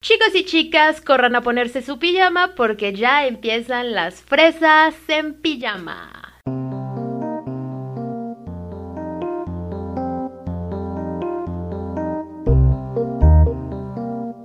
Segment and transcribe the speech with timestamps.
[0.00, 6.40] Chicos y chicas, corran a ponerse su pijama porque ya empiezan las fresas en pijama.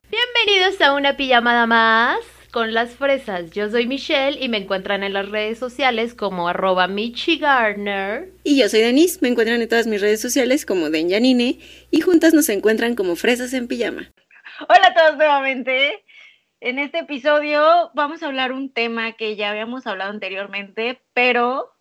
[0.10, 2.18] Bienvenidos a una pijamada más
[2.52, 3.52] con las fresas.
[3.52, 8.32] Yo soy Michelle y me encuentran en las redes sociales como arroba Michigarner.
[8.44, 11.60] Y yo soy Denise, me encuentran en todas mis redes sociales como Denjanine
[11.92, 14.12] y juntas nos encuentran como fresas en pijama.
[14.70, 16.06] Hola a todos nuevamente.
[16.62, 21.76] En este episodio vamos a hablar un tema que ya habíamos hablado anteriormente, pero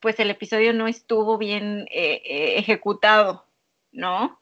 [0.00, 3.46] pues el episodio no estuvo bien eh, eh, ejecutado,
[3.92, 4.40] ¿no?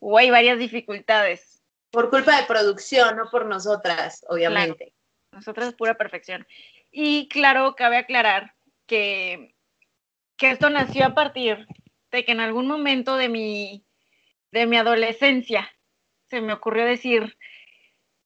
[0.00, 1.62] Hubo hay varias dificultades.
[1.90, 4.92] Por culpa de producción, no por nosotras, obviamente.
[5.30, 6.46] Nosotras es pura perfección.
[6.90, 8.54] Y claro, cabe aclarar
[8.86, 9.54] que,
[10.36, 11.66] que esto nació a partir
[12.10, 13.84] de que en algún momento de mi,
[14.50, 15.70] de mi adolescencia
[16.28, 17.36] se me ocurrió decir,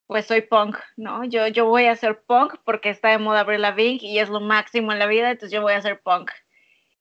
[0.06, 1.24] pues soy punk, ¿no?
[1.24, 4.40] Yo, yo voy a ser punk porque está de moda Avril Lavigne y es lo
[4.40, 6.30] máximo en la vida, entonces yo voy a ser punk.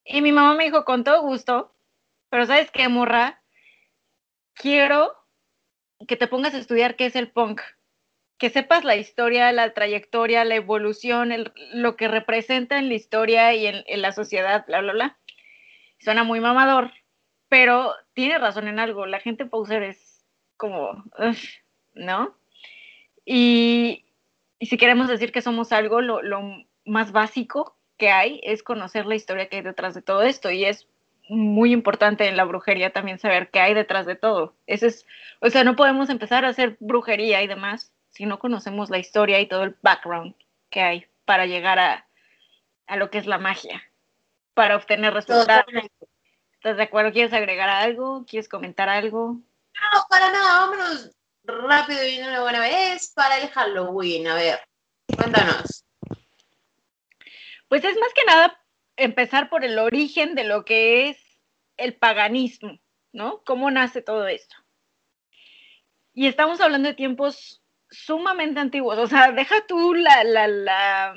[0.03, 1.73] Y mi mamá me dijo, con todo gusto,
[2.29, 3.41] pero ¿sabes qué, morra?
[4.53, 5.13] Quiero
[6.07, 7.61] que te pongas a estudiar qué es el punk,
[8.37, 13.67] que sepas la historia, la trayectoria, la evolución, lo que representa en la historia y
[13.67, 15.19] en, en la sociedad, bla, bla, bla.
[15.99, 16.91] Suena muy mamador,
[17.47, 19.05] pero tiene razón en algo.
[19.05, 20.06] La gente poser es
[20.57, 21.03] como,
[21.93, 22.35] ¿no?
[23.25, 24.05] Y,
[24.59, 26.41] y, si queremos decir que somos algo, lo, lo,
[26.85, 30.49] más básico que hay es conocer la historia que hay detrás de todo esto.
[30.51, 30.87] Y es
[31.29, 34.53] muy importante en la brujería también saber qué hay detrás de todo.
[34.65, 35.05] Ese es,
[35.41, 39.39] o sea, no podemos empezar a hacer brujería y demás si no conocemos la historia
[39.39, 40.35] y todo el background
[40.69, 42.07] que hay para llegar a,
[42.87, 43.83] a lo que es la magia,
[44.53, 45.65] para obtener resultados.
[46.53, 47.11] ¿Estás de acuerdo?
[47.11, 48.25] ¿Quieres agregar algo?
[48.25, 49.37] ¿Quieres comentar algo?
[49.81, 51.11] No, para nada, vámonos
[51.43, 54.27] rápido y una buena vez para el Halloween.
[54.27, 54.59] A ver,
[55.15, 55.85] cuéntanos.
[57.67, 58.61] Pues es más que nada
[58.95, 61.17] empezar por el origen de lo que es
[61.77, 62.79] el paganismo,
[63.11, 63.43] ¿no?
[63.45, 64.55] ¿Cómo nace todo esto?
[66.13, 71.15] Y estamos hablando de tiempos sumamente antiguos, o sea, deja tú la, la, la,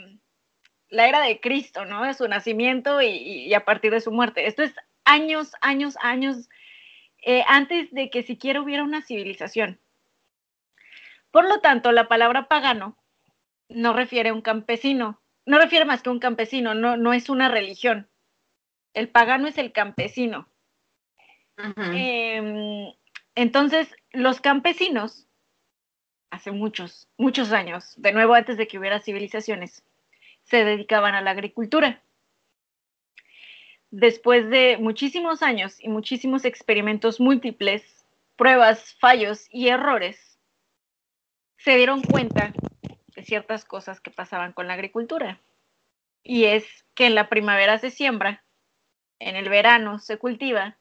[0.89, 2.13] la era de Cristo, ¿no?
[2.15, 4.47] Su nacimiento y, y, a partir de su muerte.
[4.47, 6.49] Esto es años, años, años
[7.23, 9.81] eh, antes de que siquiera hubiera una civilización.
[11.31, 12.97] Por lo tanto, la palabra pagano
[13.69, 17.29] no refiere a un campesino, no refiere más que a un campesino, no, no es
[17.29, 18.09] una religión.
[18.95, 20.49] El pagano es el campesino.
[21.59, 21.95] Uh -huh.
[21.95, 22.95] eh,
[23.35, 25.29] entonces, los campesinos,
[26.31, 29.85] hace muchos, muchos años, de nuevo antes de que hubiera civilizaciones,
[30.43, 32.03] se dedicaban a la agricultura.
[33.91, 38.07] Después de muchísimos años y muchísimos experimentos múltiples,
[38.37, 40.39] pruebas, fallos y errores,
[41.57, 42.53] se dieron cuenta
[43.15, 45.41] de ciertas cosas que pasaban con la agricultura.
[46.23, 48.45] Y es que en la primavera se siembra,
[49.19, 50.79] en el verano se cultiva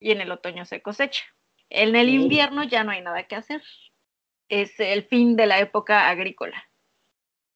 [0.00, 1.24] y en el otoño se cosecha.
[1.70, 3.62] En el invierno ya no hay nada que hacer.
[4.48, 6.68] Es el fin de la época agrícola.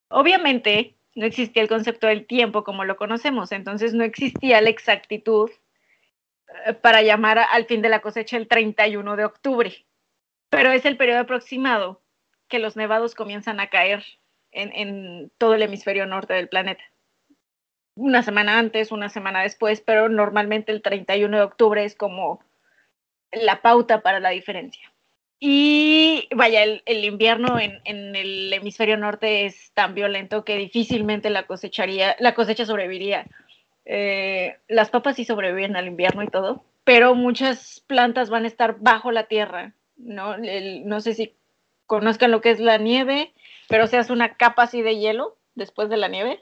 [0.09, 5.49] Obviamente no existía el concepto del tiempo como lo conocemos, entonces no existía la exactitud
[6.65, 9.85] eh, para llamar al fin de la cosecha el 31 de octubre.
[10.49, 12.01] Pero es el periodo aproximado
[12.47, 14.03] que los nevados comienzan a caer
[14.51, 16.83] en, en, todo el hemisferio norte del planeta.
[17.95, 22.43] Una semana antes, una semana después, pero normalmente el 31 de octubre es como
[23.31, 24.92] la pauta para la diferencia.
[25.45, 32.15] Y vaya, el, invierno en, el hemisferio norte es tan violento que difícilmente la cosecharía,
[32.19, 33.25] la cosecha sobreviviría.
[33.83, 38.77] Eh, las papas sí sobreviven al invierno y todo, pero muchas plantas van a estar
[38.79, 40.37] bajo la tierra, ¿no?
[40.37, 41.33] No sé si
[41.87, 43.33] conozcan lo que es la nieve,
[43.67, 46.41] pero se hace una capa así de hielo después de la nieve.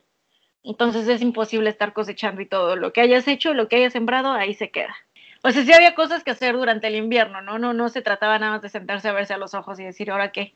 [0.63, 2.75] Entonces es imposible estar cosechando y todo.
[2.75, 4.95] Lo que hayas hecho, lo que hayas sembrado, ahí se queda.
[5.43, 7.57] O sea, sí había cosas que hacer durante el invierno, ¿no?
[7.57, 10.11] No, no se trataba nada más de sentarse a verse a los ojos y decir,
[10.11, 10.53] ¿ahora qué?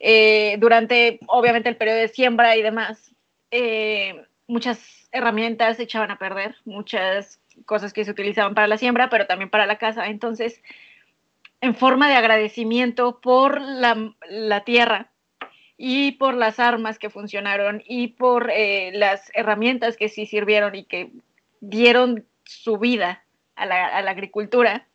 [0.00, 3.12] Eh, durante, obviamente, el periodo de siembra y demás,
[3.50, 9.08] eh, muchas herramientas se echaban a perder, muchas cosas que se utilizaban para la siembra,
[9.08, 10.08] pero también para la casa.
[10.08, 10.60] Entonces,
[11.60, 15.10] en forma de agradecimiento por la, tierra
[15.78, 20.84] y por las armas que funcionaron y por eh, las herramientas que sí sirvieron y
[20.84, 21.12] que
[21.60, 23.25] dieron su vida
[23.56, 24.86] a la, a la, agricultura,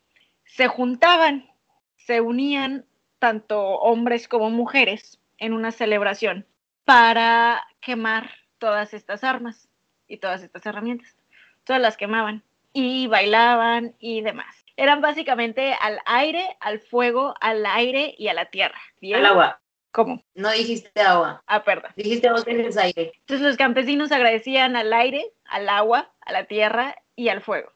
[0.45, 1.49] se juntaban,
[1.97, 2.85] se unían
[3.19, 6.45] tanto hombres como mujeres en una celebración
[6.85, 9.67] para quemar todas estas armas
[10.07, 11.15] y todas estas herramientas.
[11.63, 12.43] Todas las quemaban
[12.73, 14.65] y bailaban y demás.
[14.77, 18.79] Eran básicamente al aire, al fuego, al aire y a la tierra.
[18.99, 19.17] ¿Bien?
[19.17, 19.61] Al agua.
[19.91, 20.23] ¿Cómo?
[20.35, 21.43] No dijiste agua.
[21.47, 21.91] Ah, perdón.
[21.97, 23.11] Dijiste dos veces aire.
[23.19, 27.73] Entonces los campesinos agradecían al aire, al agua, a la tierra y al fuego,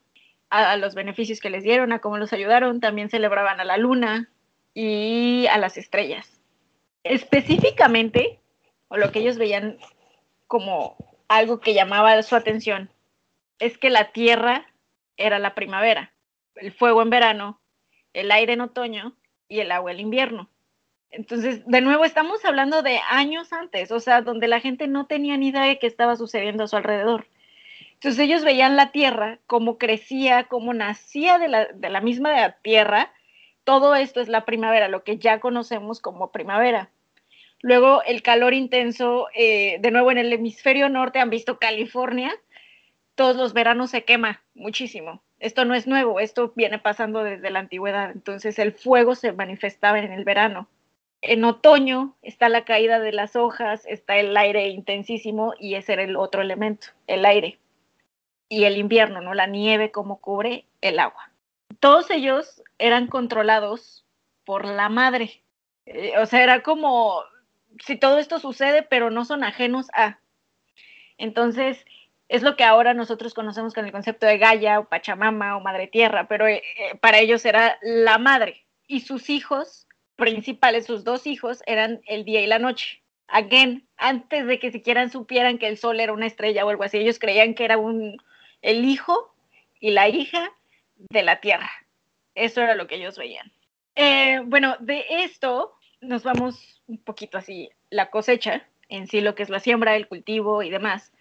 [0.50, 2.80] a, los beneficios que les dieron, a cómo los ayudaron.
[2.80, 4.30] También celebraban a la luna
[4.74, 6.42] y a las estrellas.
[7.04, 8.40] Específicamente,
[8.88, 9.78] o lo que ellos veían
[10.48, 10.98] como
[11.28, 12.90] algo que llamaba su atención,
[13.60, 14.66] es que la tierra
[15.18, 16.14] era la primavera,
[16.56, 17.62] el fuego en verano,
[18.14, 19.16] el aire en otoño
[19.48, 20.50] y el agua en invierno.
[21.10, 25.38] Entonces, de nuevo, estamos hablando de años antes, o sea, donde la gente no tenía
[25.38, 27.28] ni idea de qué estaba sucediendo a su alrededor.
[28.06, 33.12] Entonces ellos veían la tierra, cómo crecía, cómo nacía de la, de la misma tierra.
[33.64, 36.92] Todo esto es la primavera, lo que ya conocemos como primavera.
[37.62, 42.32] Luego el calor intenso, eh, de nuevo en el hemisferio norte, han visto California,
[43.16, 45.24] todos los veranos se quema muchísimo.
[45.40, 48.12] Esto no es nuevo, esto viene pasando desde la antigüedad.
[48.12, 50.70] Entonces el fuego se manifestaba en el verano.
[51.24, 56.04] En otoño está la caída de las hojas, está el aire intensísimo y ese era
[56.04, 57.58] el otro elemento, el aire.
[58.56, 59.34] Y el invierno, ¿no?
[59.34, 61.30] La nieve como cubre el agua.
[61.82, 64.06] Todos ellos eran controlados
[64.46, 65.44] por la madre.
[65.86, 67.22] Eh, o sea, era como
[67.84, 70.20] si todo esto sucede, pero no son ajenos a.
[71.18, 71.84] Entonces,
[72.30, 75.88] es lo que ahora nosotros conocemos con el concepto de Gaia o Pachamama o Madre
[75.88, 76.64] Tierra, pero eh,
[77.02, 79.86] para ellos era la madre y sus hijos
[80.16, 83.04] principales, sus dos hijos, eran el día y la noche.
[83.28, 87.00] Again, antes de que siquiera supieran que el sol era una estrella o algo así,
[87.00, 88.18] ellos creían que era un,
[88.66, 89.34] el hijo
[89.80, 90.52] y la hija
[90.98, 91.70] de la tierra.
[92.34, 93.52] Eso era lo que ellos veían.
[93.96, 99.44] Eh, bueno, de esto nos vamos un poquito así, la cosecha, en sí lo que
[99.44, 101.14] es la siembra, el cultivo y demás,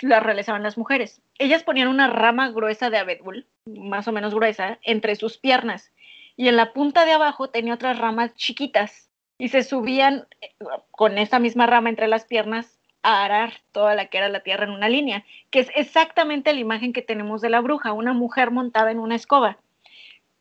[0.00, 1.20] la realizaban las mujeres.
[1.38, 5.92] Ellas ponían una rama gruesa de abedul, más o menos gruesa, entre sus piernas
[6.36, 9.08] y en la punta de abajo tenía otras ramas chiquitas
[9.38, 10.50] y se subían eh,
[10.90, 14.64] con esa misma rama entre las piernas a arar toda la que era la tierra
[14.64, 18.50] en una línea, que es exactamente la imagen que tenemos de la bruja, una mujer
[18.50, 19.58] montada en una escoba.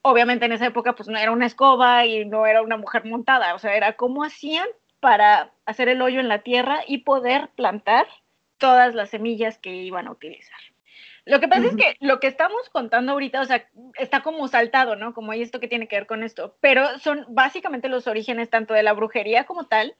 [0.01, 3.53] Obviamente en esa época pues no era una escoba y no era una mujer montada,
[3.53, 4.67] o sea, era cómo hacían
[5.01, 8.07] para hacer el hoyo en la tierra y poder plantar
[8.57, 10.59] todas las semillas que iban a utilizar.
[11.25, 13.67] Lo que pasa es que lo que estamos contando ahorita, o sea,
[13.97, 15.13] está como saltado, ¿no?
[15.13, 18.73] Como hay esto que tiene que ver con esto, pero son básicamente los orígenes tanto
[18.73, 19.95] de la brujería como tal,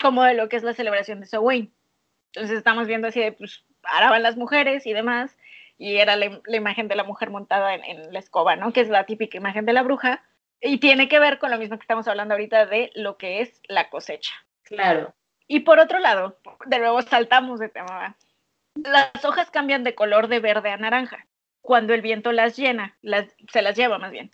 [0.00, 1.72] como de lo que es la celebración de Samhain.
[2.32, 5.36] Entonces estamos viendo así de, pues, araban las mujeres y demás,
[5.76, 8.72] y era la, la imagen de la mujer montada en, en, la escoba, ¿no?
[8.72, 10.22] Que es la típica imagen de la bruja,
[10.60, 13.60] y tiene que ver con lo mismo que estamos hablando ahorita de lo que es
[13.68, 14.32] la cosecha.
[14.64, 15.14] Claro.
[15.46, 18.16] Y por otro lado, de nuevo saltamos de tema,
[18.74, 21.26] las hojas cambian de color de verde a naranja
[21.62, 24.30] cuando el viento las llena, las, se las lleva más bien.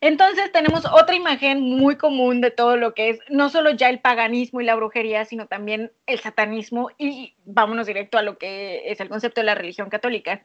[0.00, 3.98] Entonces tenemos otra imagen muy común de todo lo que es no solo ya el
[3.98, 9.00] paganismo y la brujería, sino también el satanismo y vámonos directo a lo que es
[9.00, 10.42] el concepto de la religión católica,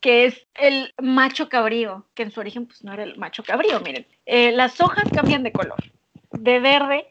[0.00, 3.78] que es el macho cabrío, que en su origen pues no era el macho cabrío,
[3.80, 4.04] miren.
[4.26, 5.78] Eh, las hojas cambian de color,
[6.32, 7.06] de verde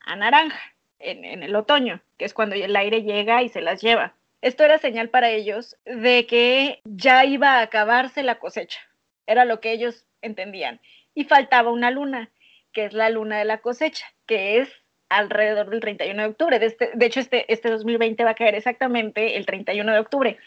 [0.00, 0.60] a naranja
[0.98, 4.14] en, en el otoño, que es cuando el aire llega y se las lleva.
[4.42, 8.80] Esto era señal para ellos de que ya iba a acabarse la cosecha.
[9.26, 10.80] Era lo que ellos entendían.
[11.14, 12.30] Y faltaba una luna,
[12.72, 14.68] que es la luna de la cosecha, que es
[15.08, 16.58] alrededor del 31 de octubre.
[16.58, 20.38] De, este, de hecho, este, este 2020 va a caer exactamente el 31 de octubre.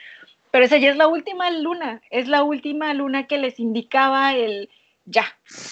[0.52, 4.70] Pero esa ya es la última luna, es la última luna que les indicaba el
[5.08, 5.26] ya,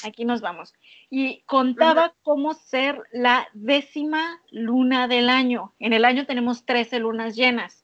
[0.06, 0.74] aquí nos vamos.
[1.10, 5.74] Y contaba cómo ser la décima luna del año.
[5.80, 7.84] En el año tenemos 13 lunas llenas.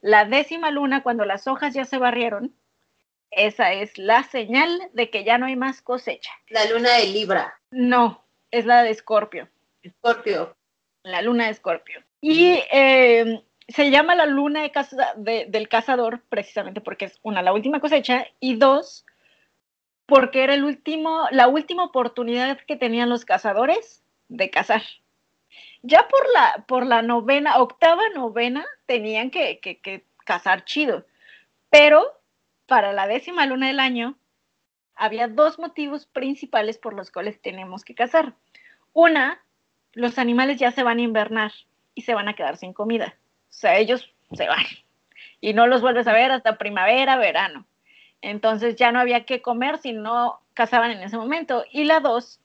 [0.00, 2.54] La décima luna, cuando las hojas ya se barrieron,
[3.36, 6.30] esa es la señal de que ya no hay más cosecha.
[6.48, 7.54] La luna de Libra.
[7.70, 9.48] No, es la de Escorpio.
[9.82, 10.56] Escorpio.
[11.02, 12.02] La luna de Escorpio.
[12.20, 17.42] Y eh, se llama la luna de caza, de, del cazador precisamente porque es una,
[17.42, 19.04] la última cosecha, y dos,
[20.06, 24.82] porque era el último, la última oportunidad que tenían los cazadores de cazar
[25.84, 31.04] ya por la, por la novena, octava novena, tenían que, que, que cazar chido.
[31.68, 32.02] Pero
[32.66, 34.16] para la décima luna del año,
[34.94, 38.34] había dos motivos principales por los cuales tenemos que cazar.
[38.92, 39.42] Una,
[39.92, 41.52] los animales ya se van a invernar
[41.94, 43.16] y se van a quedar sin comida.
[43.50, 44.64] O sea, ellos se van
[45.40, 47.66] y no los vuelves a ver hasta primavera, verano.
[48.22, 51.64] Entonces ya no había que comer si no cazaban en ese momento.
[51.70, 52.40] Y la dos,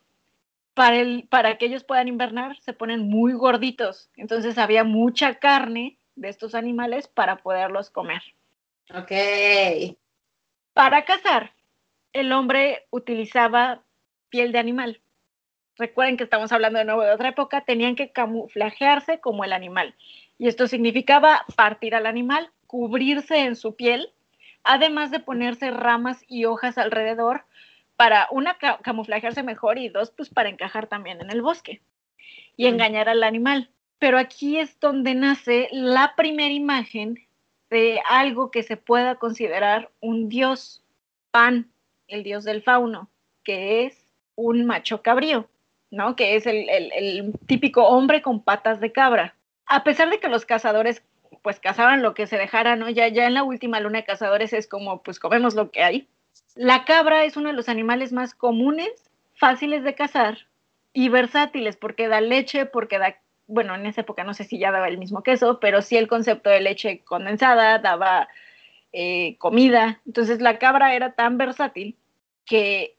[0.73, 0.97] para,
[1.29, 4.09] para que ellos puedan invernar, se ponen muy gorditos.
[4.17, 8.21] Entonces había mucha carne de estos animales para poderlos comer.
[8.93, 9.11] Ok.
[10.79, 11.51] Para cazar,
[12.13, 13.83] el hombre utilizaba
[14.29, 15.01] piel de animal.
[15.75, 19.93] recuerden que estamos hablando de nuevo de otra época, tenían que camuflajearse como el animal.
[20.37, 24.13] Y esto significaba partir al animal, cubrirse en su piel,
[24.63, 27.43] además de ponerse ramas y hojas alrededor
[27.97, 31.81] para, una, camuflajearse mejor y dos, pues para encajar también en el bosque
[32.55, 33.69] y engañar al animal.
[33.97, 37.17] Pero aquí es donde nace la primera imagen
[37.69, 40.83] de algo que se pueda considerar un dios,
[41.31, 41.69] Pan,
[42.07, 43.09] el dios del fauno,
[43.43, 45.47] que es un macho cabrío,
[45.91, 46.15] ¿no?
[46.15, 49.35] Que es el, el típico hombre con patas de cabra.
[49.65, 51.03] A pesar de que los cazadores
[51.41, 52.89] pues cazaban lo que se dejara, ¿no?
[52.89, 56.07] Ya, ya en la última luna de cazadores es como, pues comemos lo que hay.
[56.55, 60.47] La cabra es uno de los animales más comunes, fáciles de cazar
[60.93, 63.15] y versátiles, porque da leche, porque da,
[63.49, 66.07] bueno, en esa época no sé si ya daba el mismo queso, pero sí el
[66.07, 68.29] concepto de leche condensada, daba
[68.93, 69.99] eh, comida.
[70.05, 71.97] Entonces la cabra era tan versátil
[72.45, 72.95] que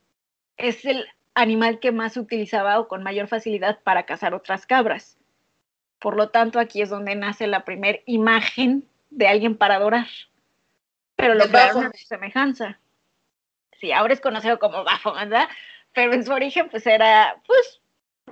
[0.57, 5.17] es el animal que más se utilizaba o con mayor facilidad para cazar otras cabras.
[5.99, 10.07] Por lo tanto, aquí es donde nace la primera imagen de alguien para adorar.
[11.15, 12.79] Pero lo que era una semejanza.
[13.79, 15.47] Sí, ahora es conocido como ¿verdad?
[15.93, 17.80] Pero en su origen, pues era, pues,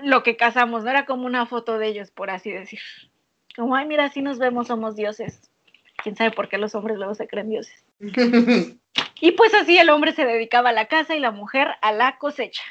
[0.02, 2.80] lo que cazamos, no era como una foto de ellos, por así decir.
[3.56, 5.50] Como, ay, mira, así nos vemos, somos dioses.
[6.02, 7.86] Quién sabe por qué los hombres luego se creen dioses.
[9.22, 12.18] y pues así el hombre se dedicaba a la caza y la mujer a la
[12.18, 12.64] cosecha.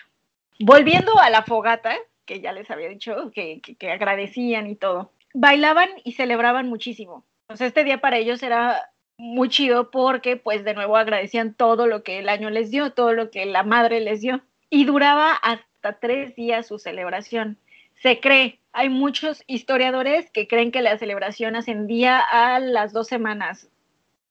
[0.59, 5.13] Volviendo a la fogata, que ya les había dicho, que, que, agradecían y todo.
[5.35, 7.25] Bailaban y celebraban muchísimo.
[7.43, 12.03] Entonces este día para ellos era muy chido porque pues de nuevo agradecían todo lo
[12.03, 14.41] que el año les dio, todo lo que la madre les dio.
[14.71, 15.68] Y duraba hasta
[16.01, 17.59] tres días su celebración.
[18.03, 23.69] Se cree, hay muchos historiadores que creen que la celebración ascendía a las dos semanas.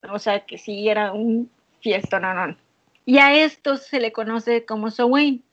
[0.09, 1.49] O sea que sí era un
[1.81, 2.55] fiesta, no, no.
[3.05, 5.43] Y a esto se le conoce como Samhain,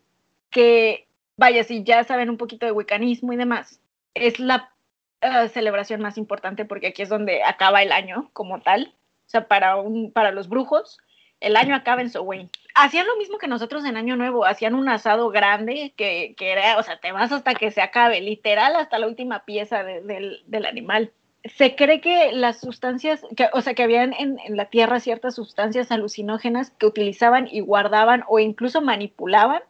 [0.51, 3.81] que vaya, si ya saben un poquito de wicanismo y demás,
[4.15, 4.73] es la
[5.21, 8.95] eh, celebración más importante porque aquí es donde acaba el año como tal.
[9.27, 10.99] O sea, para, un, para los brujos,
[11.41, 12.51] el año acaba en Samhain.
[12.75, 16.79] Hacían lo mismo que nosotros en Año Nuevo, hacían un asado grande que, que era,
[16.79, 20.67] o sea, te vas hasta que se acabe, literal hasta la última pieza del, del,
[20.67, 21.13] animal.
[21.45, 25.35] Se cree que las sustancias, que, o sea, que habían en, en la tierra ciertas
[25.35, 29.63] sustancias alucinógenas que utilizaban y guardaban o incluso manipulaban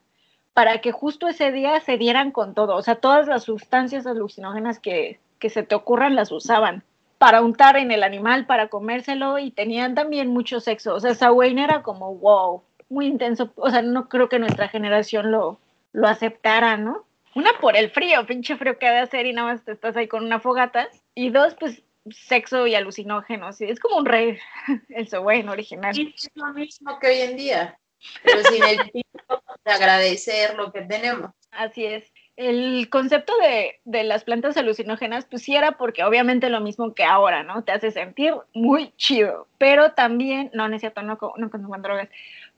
[0.55, 2.77] para que justo ese día se dieran con todo.
[2.77, 6.85] O sea, todas las sustancias alucinógenas que, que se te ocurran las usaban
[7.25, 10.95] para untar en el animal, para comérselo y tenían también mucho sexo.
[10.95, 13.51] O sea, Sawain era como, wow, muy intenso.
[13.57, 15.59] O sea, no creo que nuestra generación lo,
[15.95, 17.07] lo aceptara, ¿no?
[17.35, 19.97] Una por el frío, pinche frío que ha de hacer y nada más te estás
[19.97, 20.87] ahí con una fogata.
[21.15, 23.59] Y dos, pues sexo y alucinógenos.
[23.63, 24.37] es como un rey,
[24.91, 25.99] el Sawain original.
[25.99, 27.79] Y es lo mismo que hoy en día
[28.23, 31.31] pero sin el tiempo de agradecer lo que tenemos.
[31.51, 32.05] Así es.
[32.37, 37.05] El concepto de, de, las plantas alucinógenas, pues sí era porque obviamente lo mismo que
[37.05, 37.63] ahora, ¿no?
[37.63, 42.09] Te hace sentir muy chido, pero también, no, no es cierto, no, no consuman drogas,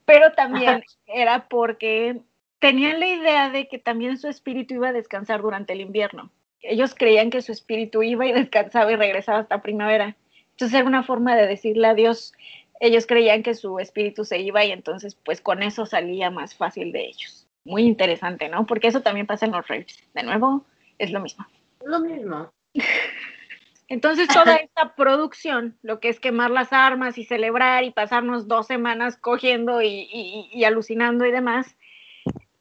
[0.07, 2.23] pero también era porque
[2.59, 6.31] tenían la idea de que también su espíritu iba a descansar durante el invierno.
[6.63, 10.17] Ellos creían que su espíritu iba y descansaba y regresaba hasta primavera.
[10.53, 12.33] Entonces era una forma de decirle adiós
[12.81, 16.93] ellos creían que su espíritu se iba y entonces pues con eso salía más fácil
[16.93, 17.46] de ellos.
[17.67, 18.65] Muy interesante, ¿no?
[18.65, 19.99] Porque eso también pasa en los raves.
[20.15, 20.65] De nuevo,
[20.99, 21.45] es lo mismo.
[21.85, 22.53] Lo mismo.
[23.89, 28.69] Entonces toda esta producción, lo que es quemar las armas y celebrar y pasarnos dos
[28.69, 31.77] semanas cogiendo y, alucinando y demás,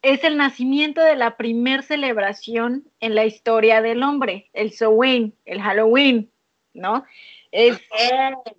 [0.02, 5.62] es el nacimiento de la primer celebración en la historia del hombre, el Samhain, el
[5.62, 6.32] Halloween,
[6.74, 7.06] ¿no?
[7.52, 7.80] Es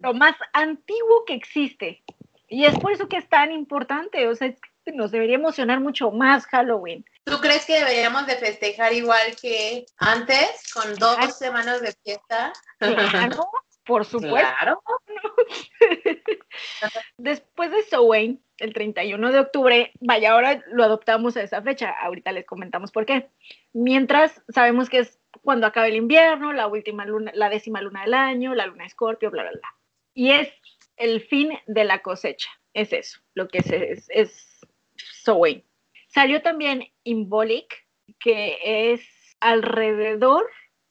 [0.00, 2.03] lo más antiguo que existe.
[2.49, 4.29] Y es por eso que es tan importante.
[4.29, 4.55] O sea,
[4.93, 7.05] nos debería emocionar mucho más Halloween.
[7.25, 12.52] ¿Tú crees que deberíamos de festejar igual que antes, con dos semanas de fiesta?
[12.78, 13.49] Claro,
[13.87, 14.83] por supuesto.
[17.19, 21.90] Después de Samhain, el 31 de octubre, vaya, ahora lo adoptamos a esa fecha.
[21.90, 23.28] Ahorita les comentamos por qué.
[23.73, 28.14] Mientras sabemos que es cuando acabe el invierno, la última luna, la décima luna del
[28.14, 29.75] año, la luna de escorpio, bla, bla, bla.
[30.14, 30.49] Y es
[30.97, 34.56] el fin de la cosecha, es eso, lo que es, es,
[35.26, 35.62] sowing.
[36.09, 37.87] Salió también Imbolic,
[38.18, 39.02] que es
[39.40, 40.49] alrededor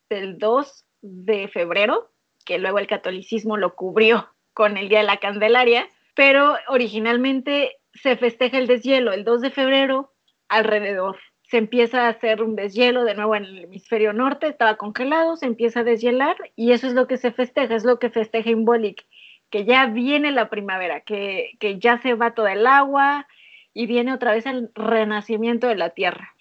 [0.09, 2.11] del 2 de febrero,
[2.45, 8.15] que luego el catolicismo lo cubrió con el Día de la Candelaria, pero originalmente se
[8.17, 10.13] festeja el deshielo el 2 de febrero
[10.47, 11.17] alrededor
[11.49, 15.45] se empieza a hacer un deshielo de nuevo en el hemisferio norte, estaba congelado, se
[15.45, 19.05] empieza a deshielar y eso es lo que se festeja, es lo que festeja Imbolic,
[19.49, 23.27] que ya viene la primavera, que, que ya se va todo el agua
[23.75, 26.34] y viene otra vez el renacimiento de la tierra.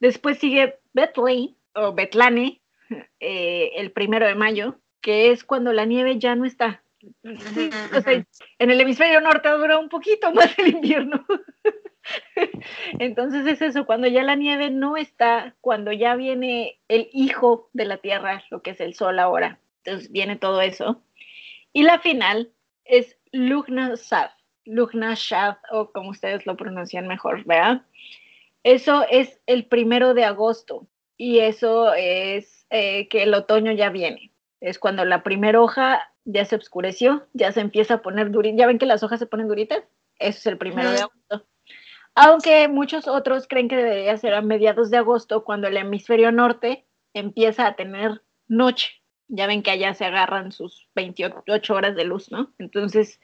[0.00, 2.60] Después sigue Betlane o Betlane,
[3.20, 6.82] eh, el primero de mayo, que es cuando la nieve ya no está.
[7.22, 8.24] Sí, o sea,
[8.58, 11.24] en el hemisferio norte dura un poquito más el invierno.
[12.98, 17.84] Entonces es eso, cuando ya la nieve no está, cuando ya viene el hijo de
[17.84, 19.60] la Tierra, lo que es el Sol ahora.
[19.84, 21.02] Entonces viene todo eso.
[21.74, 22.50] Y la final
[22.84, 24.30] es Lugna Sad,
[24.68, 27.82] Lugna Shad, o como ustedes lo pronuncian mejor, ¿verdad?
[28.62, 34.32] Eso es el primero de agosto y eso es eh, que el otoño ya viene.
[34.60, 38.58] Es cuando la primera hoja ya se oscureció, ya se empieza a poner durita.
[38.58, 39.82] ¿Ya ven que las hojas se ponen duritas?
[40.18, 41.46] Eso es el primero de agosto.
[42.14, 46.84] Aunque muchos otros creen que debería ser a mediados de agosto, cuando el hemisferio norte
[47.14, 48.90] empieza a tener noche.
[49.28, 52.52] Ya ven que allá se agarran sus 28 horas de luz, ¿no?
[52.58, 53.20] Entonces,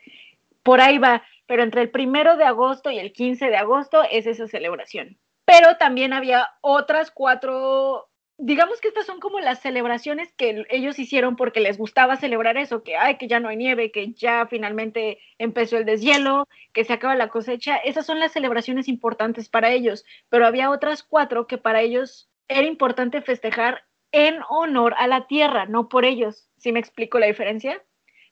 [0.62, 1.22] por ahí va.
[1.46, 5.18] Pero entre el primero de agosto y el 15 de agosto es esa celebración.
[5.44, 11.36] Pero también había otras cuatro digamos que estas son como las celebraciones que ellos hicieron
[11.36, 15.18] porque les gustaba celebrar eso, que ay, que ya no hay nieve, que ya finalmente
[15.38, 17.76] empezó el deshielo, que se acaba la cosecha.
[17.76, 22.66] Esas son las celebraciones importantes para ellos, pero había otras cuatro que para ellos era
[22.66, 26.48] importante festejar en honor a la tierra, no por ellos.
[26.56, 27.82] ¿Sí me explico la diferencia?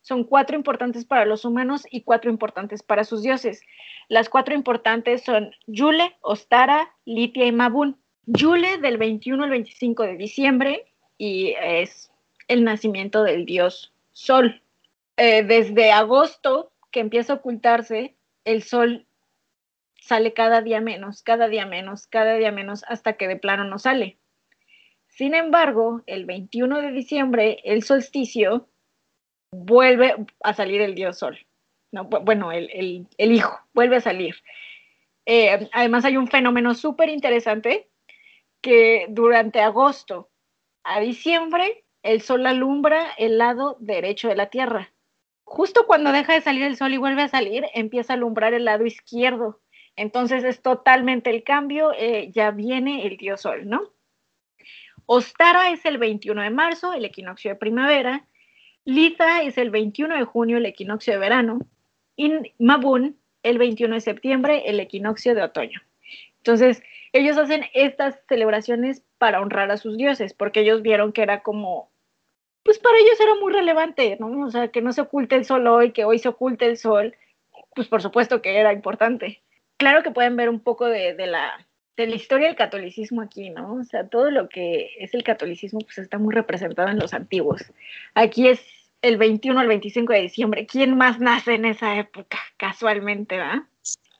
[0.02, 3.62] Son cuatro importantes para los humanos y cuatro importantes para sus dioses.
[4.09, 7.97] Las cuatro importantes son Yule, Ostara, Litia y Mabun.
[8.26, 10.85] Yule del 21 al 25 de diciembre
[11.18, 12.11] y es
[12.49, 14.61] el nacimiento del dios Sol.
[15.16, 19.06] Eh, desde agosto, que empieza a ocultarse, el Sol
[20.00, 23.78] sale cada día menos, cada día menos, cada día menos, hasta que de plano no
[23.78, 24.18] sale.
[25.06, 28.68] Sin embargo, el 21 de diciembre, el solsticio,
[29.52, 31.38] vuelve a salir el dios Sol.
[31.92, 34.37] No, bueno, el, hijo, vuelve a salir.
[35.26, 37.90] Eh, además hay un fenómeno súper interesante
[38.62, 40.30] que durante agosto
[40.82, 44.92] a diciembre el sol alumbra el lado derecho de la Tierra.
[45.44, 48.64] Justo cuando deja de salir el sol y vuelve a salir, empieza a alumbrar el
[48.64, 49.61] lado izquierdo.
[49.94, 53.83] Entonces es totalmente el cambio, eh, ya viene el dios sol, ¿no?
[55.05, 58.27] Ostara es el 21 de marzo, el equinoccio de primavera.
[58.85, 61.61] Liza es el 21 de junio, el equinoccio de verano.
[62.16, 65.81] Y Mabun, el 21 de septiembre, el equinoccio de otoño.
[66.38, 71.42] Entonces, ellos hacen estas celebraciones para honrar a sus dioses, porque ellos vieron que era
[71.42, 71.90] como,
[72.64, 74.47] pues para ellos era muy relevante, ¿no?
[74.47, 77.14] O sea, que no se oculte el sol hoy, que hoy se oculte el sol,
[77.75, 79.42] pues por supuesto que era importante.
[79.77, 83.74] Claro que pueden ver un poco de, la, de la historia del catolicismo aquí, ¿no?
[83.74, 87.62] O sea, todo lo que es el catolicismo pues está muy representado en los antiguos.
[88.14, 88.64] Aquí es
[89.02, 90.66] el 21 al 25 de diciembre.
[90.66, 92.38] ¿Quién más nace en esa época?
[92.57, 93.66] Casualmente, ¿va?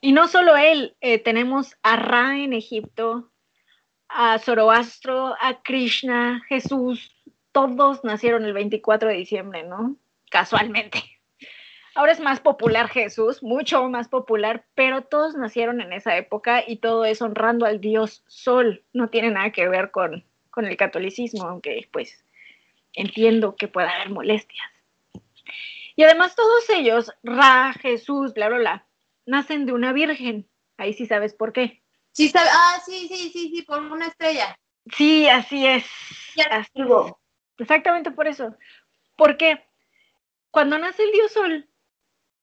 [0.01, 3.31] Y no solo él, eh, tenemos a Ra en Egipto,
[4.09, 7.15] a Zoroastro, a Krishna, Jesús,
[7.53, 9.95] todos nacieron el 24 de diciembre, ¿no?
[10.29, 11.12] Casualmente.
[11.95, 16.77] Ahora es más popular Jesús, mucho más popular, pero todos nacieron en esa época y
[16.77, 18.83] todo es honrando al dios Sol.
[18.93, 22.25] No tiene nada que ver con, con el catolicismo, aunque pues
[22.93, 24.67] entiendo que pueda haber molestias.
[25.95, 28.87] Y además todos ellos, Ra, Jesús, bla, bla, bla,
[29.27, 30.47] nacen de una virgen.
[30.77, 31.83] Ahí sí sabes por qué.
[32.11, 32.49] Sí, sabe.
[32.51, 34.57] Ah, sí, sí, sí, sí, por una estrella.
[34.95, 35.85] Sí, así es.
[36.35, 36.65] Ya
[37.59, 38.55] Exactamente por eso.
[39.15, 39.63] Porque
[40.49, 41.67] cuando nace el dios sol,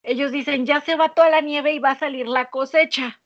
[0.03, 3.21] ellos dicen, ya se va toda la nieve y va a salir la cosecha.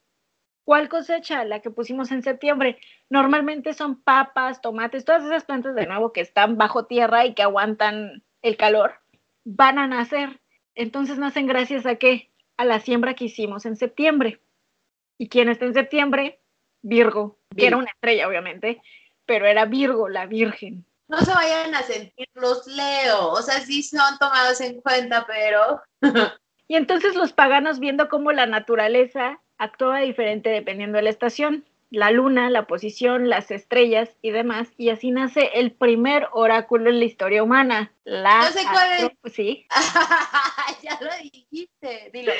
[0.65, 1.45] ¿Cuál cosecha?
[1.45, 2.79] La que pusimos en septiembre.
[3.11, 7.43] Normalmente son papas, tomates, todas esas plantas de nuevo que están bajo tierra y que
[7.43, 9.01] aguantan el calor,
[9.45, 10.41] van a nacer.
[10.75, 12.31] Entonces nacen gracias a qué?
[12.57, 14.41] a la siembra que hicimos en septiembre.
[15.19, 16.41] ¿Y quién está en septiembre?
[16.83, 18.83] Virgo, que era una estrella, obviamente,
[19.25, 20.85] pero era Virgo, la Virgen.
[21.09, 25.83] No se vayan a sentir los Leo, o sea, sí son tomados en cuenta, pero...
[26.67, 32.11] y entonces los paganos viendo cómo la naturaleza actúa diferente dependiendo de la estación, la
[32.11, 37.05] luna, la posición, las estrellas y demás, y así nace el primer oráculo en la
[37.05, 37.93] historia humana.
[38.05, 39.33] La no sé cuál es.
[39.33, 39.67] Sí.
[40.83, 42.33] ya lo dijiste, dilo.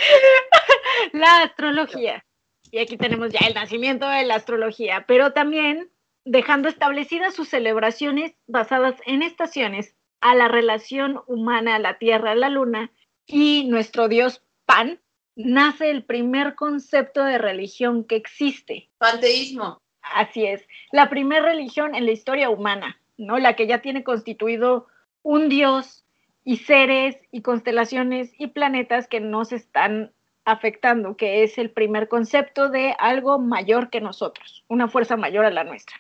[1.13, 2.25] la astrología.
[2.71, 5.91] Y aquí tenemos ya el nacimiento de la astrología, pero también
[6.25, 12.35] dejando establecidas sus celebraciones basadas en estaciones a la relación humana, a la Tierra, a
[12.35, 12.91] la Luna
[13.27, 15.01] y nuestro dios Pan,
[15.37, 18.89] nace el primer concepto de religión que existe.
[18.99, 19.83] Panteísmo.
[20.01, 23.39] Así es, la primera religión en la historia humana, ¿no?
[23.39, 24.87] La que ya tiene constituido
[25.23, 26.05] un dios
[26.45, 30.13] y seres y constelaciones y planetas que nos están
[30.45, 35.51] afectando, que es el primer concepto de algo mayor que nosotros, una fuerza mayor a
[35.51, 35.97] la nuestra.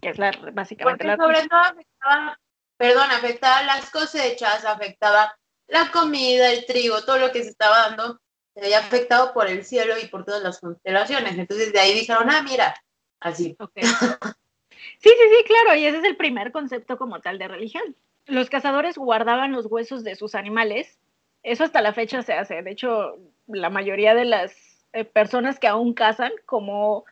[0.00, 2.40] que es la, básicamente Porque la sobre todo afectaba,
[2.78, 5.36] perdón, afectaba las cosechas, afectaba
[5.68, 8.20] la comida, el trigo, todo lo que se estaba dando,
[8.54, 11.36] se había afectado por el cielo y por todas las constelaciones.
[11.36, 12.74] Entonces de ahí dijeron, ah, mira,
[13.20, 13.56] así.
[15.00, 17.94] Sí, sí, sí, claro, y ese es el primer concepto como tal de religión.
[18.26, 20.98] Los cazadores guardaban los huesos de sus animales,
[21.42, 24.54] eso hasta la fecha se hace, de hecho, la mayoría de las
[24.94, 27.04] eh, personas que aún cazan, como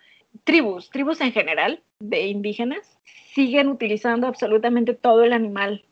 [0.45, 2.99] tribus, tribus en general, de indígenas,
[3.35, 5.85] siguen utilizando absolutamente todo el animal.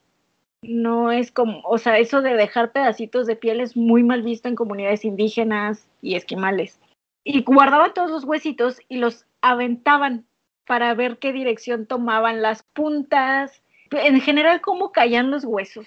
[0.62, 4.48] No es como, o sea, eso de dejar pedacitos de piel es muy mal visto
[4.48, 6.78] en comunidades indígenas y esquimales.
[7.24, 10.26] Y guardaban todos los huesitos y los aventaban
[10.66, 15.86] para ver qué dirección tomaban las puntas, en general cómo caían los huesos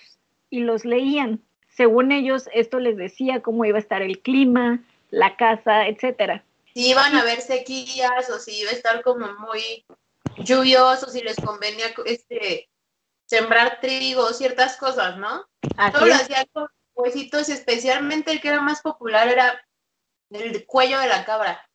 [0.49, 1.41] y los leían.
[1.69, 6.43] Según ellos, esto les decía cómo iba a estar el clima, la casa, etcétera.
[6.73, 9.85] Si iban a haber sequías o si iba a estar como muy
[10.43, 12.67] lluvioso, si les convenía este
[13.37, 15.45] sembrar trigo, ciertas cosas, ¿no?
[15.77, 16.15] Así Todo lo
[16.53, 19.65] con huesitos, especialmente el que era más popular era
[20.29, 21.67] el cuello de la cabra.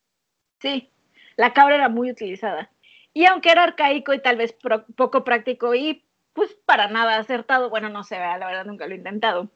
[0.61, 0.91] Sí,
[1.35, 2.69] la cabra era muy utilizada.
[3.13, 7.69] Y aunque era arcaico y tal vez pro- poco práctico y pues para nada acertado,
[7.69, 9.49] bueno, no sé, la verdad nunca lo he intentado,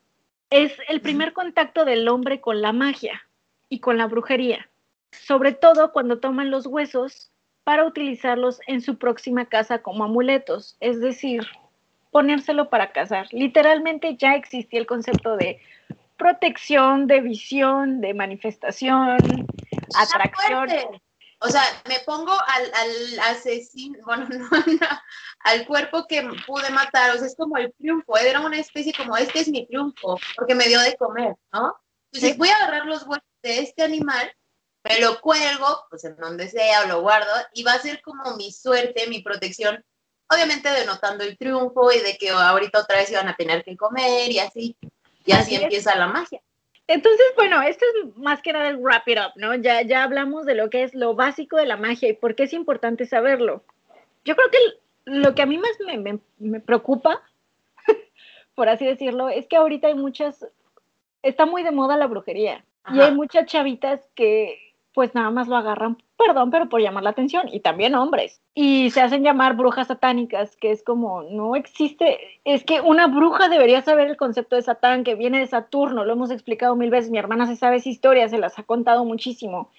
[0.49, 3.21] es el primer contacto del hombre con la magia
[3.69, 4.69] y con la brujería,
[5.11, 7.31] sobre todo cuando toman los huesos
[7.63, 11.47] para utilizarlos en su próxima casa como amuletos, es decir,
[12.13, 13.27] ponérselo para cazar.
[13.31, 15.59] Literalmente ya existía el concepto de
[16.17, 19.17] protección, de visión, de manifestación,
[19.99, 20.69] atracción.
[20.69, 21.01] fuerte.
[21.39, 24.87] O sea, me pongo al, al asesino, bueno, no, no,
[25.39, 29.17] al cuerpo que pude matar, o sea, es como el triunfo, era una especie como,
[29.17, 31.75] este es mi triunfo, porque me dio de comer, ¿no?
[32.13, 34.31] Entonces voy a agarrar los huesos de este animal,
[34.85, 38.37] me lo cuelgo, pues en donde sea, o lo guardo, y va a ser como
[38.37, 39.83] mi suerte, mi protección,
[40.33, 44.31] obviamente denotando el triunfo y de que ahorita otra vez iban a tener que comer
[44.31, 44.75] y así,
[45.25, 46.41] y así, empieza la magia.
[46.87, 49.55] Entonces, bueno, esto es más que nada el wrap it up, ¿no?
[49.55, 52.43] Ya, ya hablamos de lo que es lo básico de la magia y por qué
[52.43, 53.63] es importante saberlo.
[54.25, 54.57] Yo creo que
[55.05, 57.21] lo que a mí más me, me- me preocupa,
[58.55, 60.45] por así decirlo, es que ahorita hay muchas,
[61.21, 64.62] está muy de moda la brujería y hay muchas chavitas que
[64.93, 68.41] pues nada más lo agarran, perdón, pero por llamar la atención y también hombres.
[68.53, 73.49] Y se hacen llamar brujas satánicas, que es como, no existe, es que una bruja
[73.49, 77.11] debería saber el concepto de Satán, que viene de Saturno, lo hemos explicado mil veces,
[77.11, 79.69] mi hermana se sabe esa historia, se las ha contado muchísimo.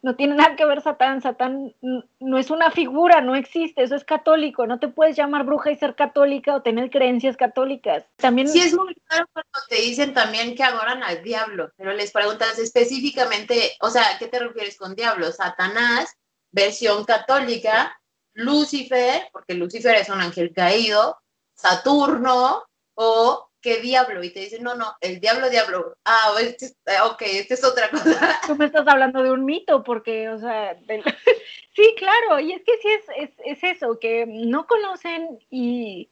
[0.00, 1.74] No tiene nada que ver Satán, Satán
[2.20, 5.76] no es una figura, no existe, eso es católico, no te puedes llamar bruja y
[5.76, 8.04] ser católica o tener creencias católicas.
[8.16, 12.12] También Sí, es muy claro cuando te dicen también que adoran al diablo, pero les
[12.12, 15.32] preguntas específicamente, o sea, ¿a qué te refieres con diablo?
[15.32, 16.16] Satanás,
[16.52, 18.00] versión católica,
[18.34, 21.18] Lucifer, porque Lucifer es un ángel caído,
[21.54, 22.62] Saturno,
[22.94, 27.06] o qué diablo, y te dicen, no, no, el diablo, diablo, ah, este es- ah,
[27.06, 28.40] ok, esta es otra cosa.
[28.46, 30.76] tú me estás hablando de un mito, porque, o sea,
[31.76, 36.08] sí, claro, y es que sí es, es, es eso, que no conocen y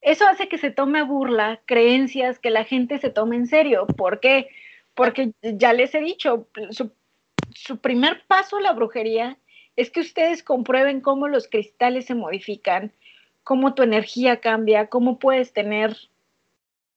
[0.00, 3.86] eso hace que se tome burla creencias que la gente se tome en serio.
[3.86, 4.48] ¿Por qué?
[4.94, 6.92] Porque ya les he dicho, su,
[7.54, 9.38] su primer paso a la brujería
[9.76, 12.92] es que ustedes comprueben cómo los cristales se modifican,
[13.44, 15.96] cómo tu energía cambia, cómo puedes tener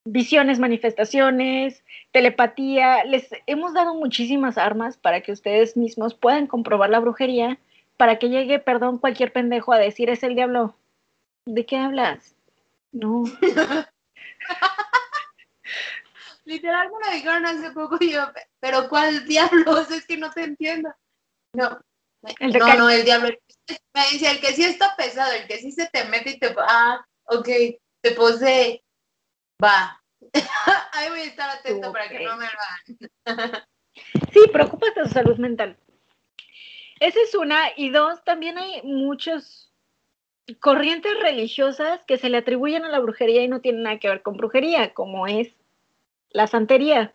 [0.04, 3.04] visiones, manifestaciones, telepatía.
[3.04, 7.58] Les hemos dado muchísimas armas para que ustedes mismos puedan comprobar la brujería,
[7.96, 10.76] para que llegue, perdón, cualquier pendejo a decir es el diablo.
[11.46, 12.34] ¿De qué hablas?
[12.92, 13.24] No.
[16.44, 18.26] Literal me lo dijeron hace poco y yo,
[18.60, 19.78] pero ¿cuál diablo?
[19.80, 20.92] Es que no te entiendo.
[21.54, 21.78] No,
[22.40, 23.28] El no, no, el diablo.
[23.94, 26.54] Me dice, el que sí está pesado, el que sí se te mete y te...
[26.58, 27.48] Ah, ok,
[28.00, 28.81] te posee.
[29.62, 30.02] Va.
[30.92, 33.62] Ahí voy a estar atento para que no me hagan.
[34.32, 35.76] Sí, preocúpate de su salud mental.
[37.00, 37.70] Esa es una.
[37.76, 39.70] Y dos, también hay muchas
[40.60, 44.22] corrientes religiosas que se le atribuyen a la brujería y no tienen nada que ver
[44.22, 45.54] con brujería, como es
[46.30, 47.12] la santería.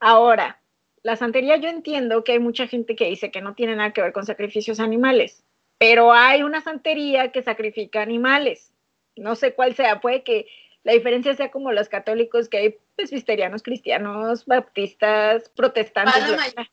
[0.00, 0.60] Ahora,
[1.02, 4.02] la santería yo entiendo que hay mucha gente que dice que no tiene nada que
[4.02, 5.44] ver con sacrificios animales,
[5.78, 8.72] pero hay una santería que sacrifica animales.
[9.16, 10.46] No sé cuál sea, puede que
[10.86, 16.22] la diferencia sea como los católicos, que hay presbiterianos, cristianos, bautistas, protestantes.
[16.54, 16.70] Para.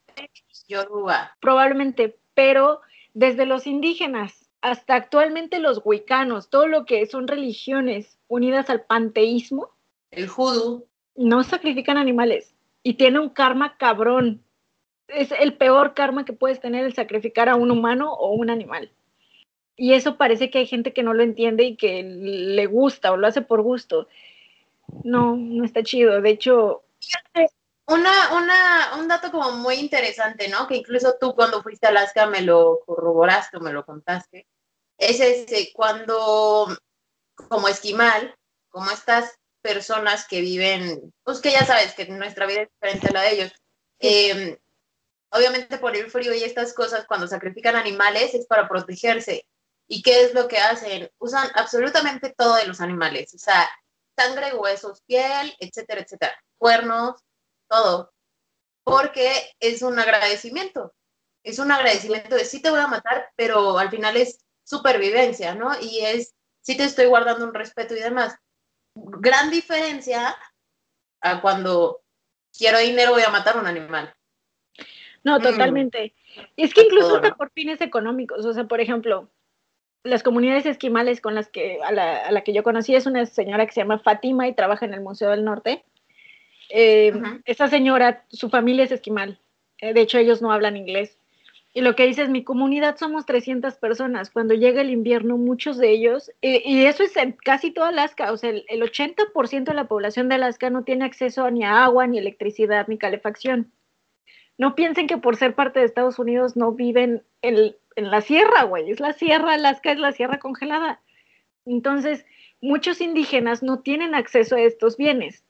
[0.68, 1.36] Yoruba.
[1.40, 2.82] Probablemente, pero
[3.16, 9.72] desde los indígenas hasta actualmente los huicanos, todo lo que son religiones unidas al panteísmo,
[10.12, 10.86] El judú.
[11.16, 14.44] no sacrifican animales y tiene un karma cabrón.
[15.08, 18.92] Es el peor karma que puedes tener el sacrificar a un humano o un animal.
[19.76, 23.18] Y eso parece que hay gente que no lo entiende y que le gusta o
[23.18, 24.08] lo hace por gusto.
[25.04, 26.22] No, no está chido.
[26.22, 26.84] De hecho,
[27.86, 30.68] una, una, un dato como muy interesante, ¿no?
[30.68, 34.48] Que incluso tú cuando fuiste a Alaska me lo corroboraste o me lo contaste.
[34.98, 36.68] Es ese, cuando
[37.50, 38.36] como esquimal,
[38.70, 43.12] como estas personas que viven, pues que ya sabes que nuestra vida es diferente a
[43.12, 43.52] la de ellos.
[44.00, 44.58] Em,
[45.32, 49.46] obviamente por el frío y estas cosas, cuando sacrifican animales es para protegerse.
[49.88, 51.10] ¿Y qué es lo que hacen?
[51.20, 53.70] Usan absolutamente todo de los animales, o sea,
[54.18, 57.20] sangre, huesos, piel, etcétera, etcétera, cuernos,
[57.68, 58.14] todo,
[58.84, 60.94] porque es un agradecimiento,
[61.44, 65.72] es un agradecimiento de sí te voy a matar, pero al final es supervivencia, ¿no?
[65.80, 68.38] Y es, sí te estoy guardando un respeto y demás.
[68.96, 70.38] Gran diferencia
[71.22, 72.02] a cuando
[72.58, 74.14] quiero dinero voy a matar a un animal.
[75.24, 75.42] No, mm.
[75.42, 76.16] totalmente.
[76.56, 79.30] Y es que incluso por fines económicos, o sea, por ejemplo,
[80.04, 83.26] las comunidades esquimales con las que a la, a la, que yo conocí es una
[83.26, 85.84] señora que se llama Fátima y trabaja en el Museo del Norte.
[86.70, 87.14] Eh,
[87.46, 89.40] esa señora, su familia es esquimal.
[89.80, 91.18] Eh, de hecho, ellos no hablan inglés.
[91.74, 94.30] Y lo que dice es, mi comunidad somos 300 personas.
[94.30, 98.38] Cuando llega el invierno, muchos de ellos, y eso es en casi toda Alaska, o
[98.38, 102.20] sea, el, 80% de la población de Alaska no tiene acceso ni a agua, ni
[102.20, 103.72] electricidad, ni calefacción.
[104.60, 108.64] No piensen que por ser parte de Estados Unidos no viven en, en la sierra,
[108.64, 108.92] güey.
[108.92, 111.02] Es la sierra, Alaska es la sierra congelada.
[111.66, 112.26] Entonces,
[112.62, 115.44] muchos indígenas no tienen acceso a estos bienes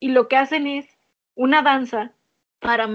[0.00, 0.86] y lo que hacen es
[1.34, 2.12] una danza
[2.58, 2.88] para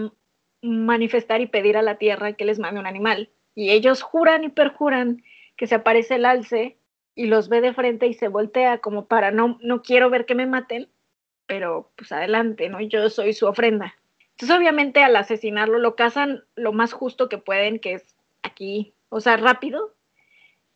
[0.62, 3.30] manifestar y pedir a la tierra que les mande un animal.
[3.56, 5.24] Y ellos juran y perjuran
[5.58, 6.78] que se aparece el alce
[7.16, 10.36] y los ve de frente y se voltea como para no, no quiero ver que
[10.36, 10.90] me maten,
[11.46, 12.80] pero pues adelante, ¿no?
[12.80, 13.96] Yo soy su ofrenda.
[14.32, 19.20] Entonces obviamente al asesinarlo lo cazan lo más justo que pueden, que es aquí, o
[19.22, 19.96] sea, rápido,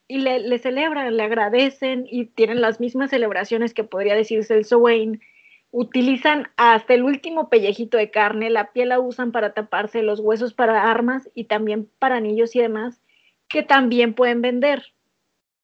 [0.07, 4.65] y le, le celebran, le agradecen y tienen las mismas celebraciones que podría decirse el
[4.65, 5.21] Sowain
[5.73, 10.53] utilizan hasta el último pellejito de carne, la piel la usan para taparse, los huesos
[10.53, 13.01] para armas y también para anillos y demás,
[13.47, 14.93] que también pueden vender.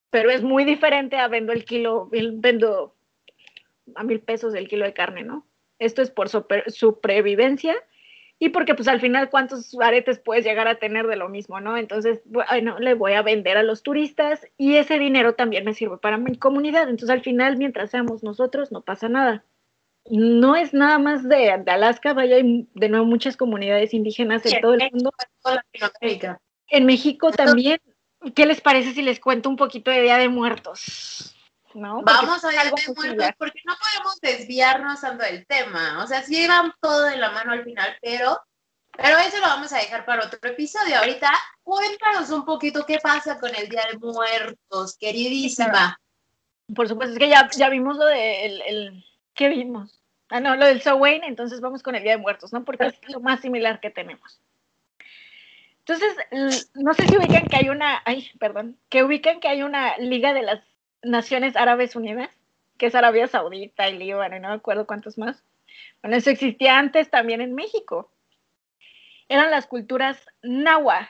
[0.09, 2.95] Pero es muy diferente a vendo el kilo, vendo
[3.93, 5.45] a mil pesos el kilo de carne, ¿no?
[5.77, 7.75] Esto es por supervivencia
[8.39, 11.77] y porque pues al final cuántos aretes puedes llegar a tener de lo mismo, ¿no?
[11.77, 15.97] Entonces, bueno, le voy a vender a los turistas y ese dinero también me sirve
[15.97, 16.83] para mi comunidad.
[16.83, 19.43] Entonces al final, mientras seamos nosotros, no pasa nada
[20.09, 24.73] no es nada más de, Alaska, vaya, hay de nuevo muchas comunidades indígenas en todo
[24.73, 25.11] el mundo.
[26.69, 27.79] En México también.
[28.35, 31.35] ¿Qué les parece si les cuento un poquito de Día de Muertos?
[31.79, 32.01] ¿No?
[32.03, 36.03] Vamos a Día de Muertos porque no podemos desviarnos tanto del tema.
[36.03, 38.39] O sea, sí van todo de la mano al final, pero,
[38.91, 40.97] pero eso lo vamos a dejar para otro episodio.
[40.97, 41.31] Ahorita
[41.63, 45.97] cuéntanos un poquito qué pasa con el Día de Muertos, queridísima.
[46.75, 50.01] Por supuesto, es que ya, ya vimos lo de el, ¿Qué vimos?
[50.27, 52.65] Ah, no, lo del Samhain, entonces vamos con el Día de Muertos, ¿no?
[52.65, 54.41] Porque es lo más similar que tenemos.
[55.79, 56.15] Entonces,
[56.75, 60.33] no sé si ubican que hay una, ay, perdón, que ubican que hay una Liga
[60.33, 60.61] de las
[61.03, 62.29] Naciones Árabes Unidas,
[62.77, 65.43] que es Arabia Saudita y Líbano, y no me acuerdo cuántos más.
[66.01, 68.11] Bueno, eso existía antes también en México.
[69.27, 71.09] Eran las culturas nahua,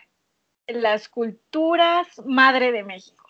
[0.68, 3.26] las culturas madre de México.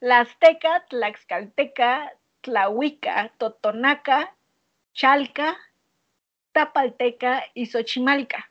[0.00, 4.34] La azteca, tlaxcalteca, tlahuica, totonaca,
[4.94, 5.56] Chalca,
[6.52, 8.50] Tapalteca y Xochimalca.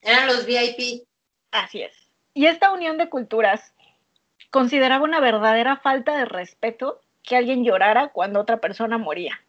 [0.00, 1.06] Eran los VIP.
[1.50, 2.08] Así es.
[2.34, 3.74] Y esta unión de culturas
[4.52, 9.40] consideraba una verdadera falta de respeto que alguien llorara cuando otra persona moría,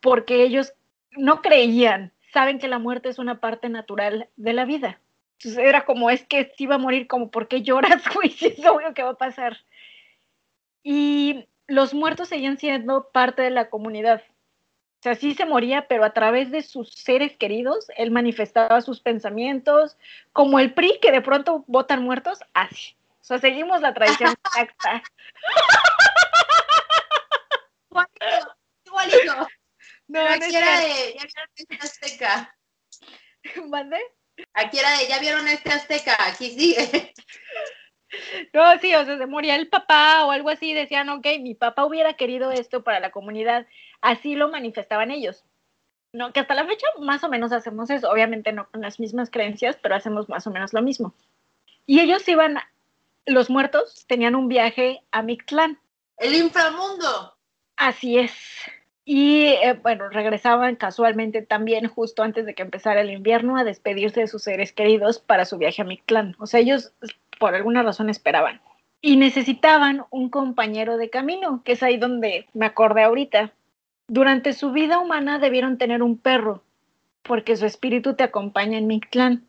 [0.00, 0.72] porque ellos
[1.12, 4.98] no creían, saben que la muerte es una parte natural de la vida.
[5.38, 8.30] Entonces era como, es que si va a morir, como, ¿por qué lloras, güey?
[8.30, 9.58] Si es obvio que va a pasar.
[10.82, 14.22] Y los muertos seguían siendo parte de la comunidad.
[15.00, 19.00] O sea, sí se moría, pero a través de sus seres queridos, él manifestaba sus
[19.00, 19.98] pensamientos,
[20.32, 22.95] como el PRI, que de pronto votan muertos, así.
[23.26, 25.02] O sea, seguimos la tradición exacta.
[27.90, 29.48] Igualito, igualito.
[30.06, 32.56] No, Aquí era de, ya vieron este azteca.
[33.68, 33.98] ¿Mande?
[34.54, 37.12] Aquí era de, ya vieron este azteca, aquí sigue.
[38.52, 41.84] No, sí, o sea, se moría el papá o algo así, decían, ok, mi papá
[41.84, 43.66] hubiera querido esto para la comunidad,
[44.02, 45.44] así lo manifestaban ellos.
[46.12, 49.30] No, que hasta la fecha más o menos hacemos eso, obviamente no con las mismas
[49.30, 51.12] creencias, pero hacemos más o menos lo mismo.
[51.86, 52.58] Y ellos iban,
[53.26, 55.78] los muertos tenían un viaje a Mictlán.
[56.16, 57.36] El inframundo.
[57.76, 58.32] Así es.
[59.04, 64.20] Y eh, bueno, regresaban casualmente también justo antes de que empezara el invierno a despedirse
[64.20, 66.34] de sus seres queridos para su viaje a Mictlán.
[66.38, 66.92] O sea, ellos
[67.38, 68.60] por alguna razón esperaban.
[69.02, 73.52] y necesitaban un compañero de camino, que es ahí donde me acordé ahorita.
[74.08, 76.64] Durante su vida humana debieron tener un perro,
[77.22, 79.46] porque su espíritu te acompaña en Mictlán.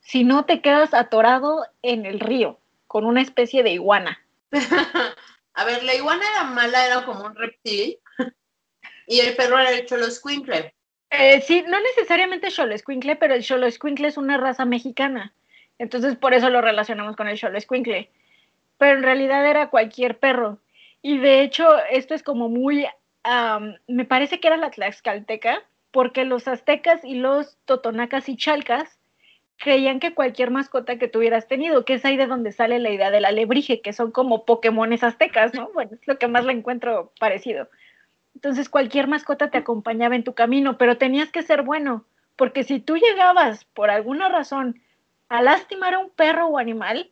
[0.00, 2.60] Si no, te quedas atorado en el río,
[2.94, 4.20] con una especie de iguana.
[5.54, 7.98] A ver, la iguana era mala, era como un reptil.
[9.08, 10.72] Y el perro era el Cholo Squinkle.
[11.10, 15.34] Eh, sí, no necesariamente Cholo Squinkle, pero el Cholo Squinkle es una raza mexicana.
[15.78, 18.08] Entonces, por eso lo relacionamos con el Cholo Squinkle.
[18.78, 20.60] Pero en realidad era cualquier perro.
[21.02, 22.86] Y de hecho, esto es como muy.
[23.88, 29.00] me parece que era la Tlaxcalteca, porque los aztecas y los totonacas y chalcas
[29.58, 33.10] creían que cualquier mascota que tuvieras tenido, que es ahí de donde sale la idea
[33.10, 35.70] del alebrije, que son como Pokémones aztecas, ¿no?
[35.72, 37.68] Bueno, es lo que más le encuentro parecido.
[38.34, 42.04] Entonces cualquier mascota te acompañaba en tu camino, pero tenías que ser bueno,
[42.36, 44.82] porque si tú llegabas por alguna razón
[45.28, 47.10] a lastimar a un perro o animal,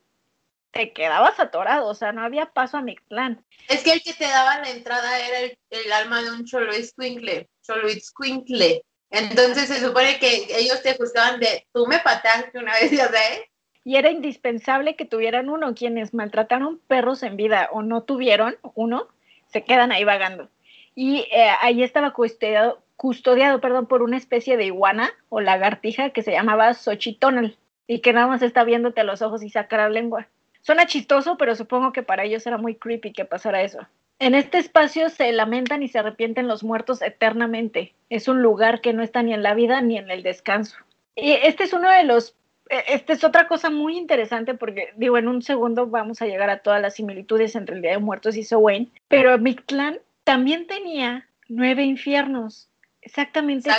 [0.71, 3.45] te quedabas atorado, o sea, no había paso a mi plan.
[3.69, 7.47] Es que el que te daba la entrada era el, alma de un cholo escuincle,
[7.61, 8.83] cholo escuincle.
[9.13, 13.51] Entonces se supone que ellos te juzgaban de, tú me pataste una vez, ya sé.
[13.85, 15.75] Y era indispensable que tuvieran uno.
[15.75, 19.07] Quienes maltrataron perros en vida o no tuvieron uno,
[19.47, 20.49] se quedan ahí vagando.
[20.95, 26.23] Y eh, ahí estaba custodiado, custodiado perdón, por una especie de iguana o lagartija que
[26.23, 29.89] se llamaba Xochitonal y que nada más está viéndote a los ojos y saca la
[29.89, 30.27] lengua.
[30.61, 33.85] Suena chistoso, pero supongo que para ellos era muy creepy que pasara eso.
[34.19, 37.93] En este espacio se lamentan y se arrepienten los muertos eternamente.
[38.09, 40.77] Es un lugar que no está ni en la vida ni en el descanso.
[41.15, 42.35] Y este es uno de los,
[42.69, 46.49] e, esta es otra cosa muy interesante porque digo, en un segundo vamos a llegar
[46.49, 51.27] a todas las similitudes entre el Día de Muertos y Sowain, pero Mictlán también tenía
[51.49, 52.69] nueve infiernos,
[53.01, 53.69] exactamente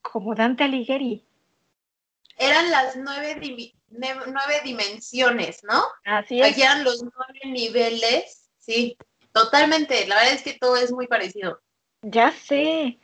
[0.00, 1.24] como Dante Alighieri.
[2.38, 5.82] Eran las nueve, nueve dimensiones, ¿no?
[6.04, 6.52] Así es.
[6.52, 8.96] Aquí eran los nueve niveles, sí.
[9.32, 11.60] Totalmente, la verdad es que todo es muy parecido.
[12.02, 12.98] Ya sé.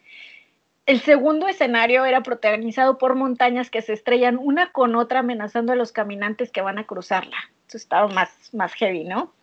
[0.87, 5.77] El segundo escenario era protagonizado por montañas que se estrellan una con otra amenazando a
[5.77, 7.37] los caminantes que van a cruzarla.
[7.67, 9.35] Eso estaba más, más heavy, ¿no?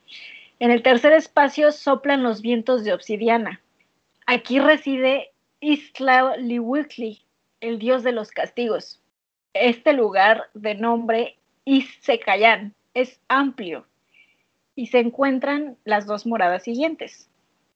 [0.60, 3.62] En el tercer espacio soplan los vientos de obsidiana.
[4.26, 7.26] Aquí reside Liwikli,
[7.62, 9.02] el dios de los castigos.
[9.54, 13.86] Este lugar de nombre Issecayan es amplio
[14.76, 17.30] y se encuentran las dos moradas siguientes.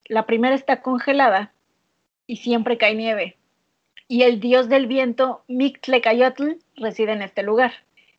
[0.06, 1.54] La primera está congelada
[2.28, 3.38] y siempre cae nieve.
[4.08, 7.72] Y el dios del viento, Mictlecayotl, reside en este lugar.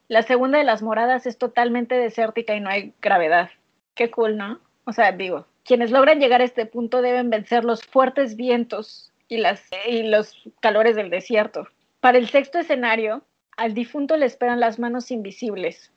[0.08, 3.50] La segunda de las moradas es totalmente desértica y no hay gravedad.
[3.94, 4.60] Qué cool, ¿no?
[4.84, 9.38] O sea, digo, quienes logran llegar a este punto deben vencer los fuertes vientos y,
[10.02, 11.68] los calores del desierto.
[12.00, 13.22] Para el sexto escenario,
[13.56, 15.92] al difunto le esperan las manos invisibles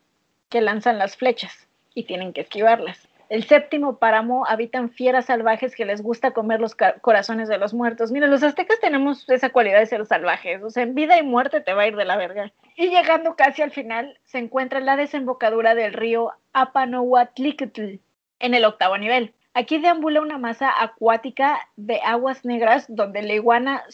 [0.48, 3.08] que lanzan las flechas y tienen que esquivarlas.
[3.30, 8.12] El séptimo páramo habitan fieras salvajes que les gusta comer los corazones de los muertos.
[8.12, 11.60] Mira, los aztecas tenemos esa cualidad de ser salvajes, o sea, en vida y muerte
[11.60, 12.52] te va a ir de la verga.
[12.76, 17.98] Y llegando casi al final, se encuentra la desembocadura del río Apanohuatlictl,
[18.40, 19.32] en el octavo nivel.
[19.54, 23.84] Aquí deambula una masa acuática de aguas negras donde la iguana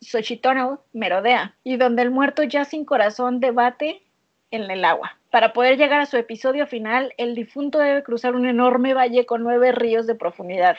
[0.00, 4.02] Xochitonal merodea y donde el muerto ya sin corazón debate
[4.50, 5.16] en el agua.
[5.36, 9.42] Para poder llegar a su episodio final, el difunto debe cruzar un enorme valle con
[9.42, 10.78] nueve ríos de profundidad.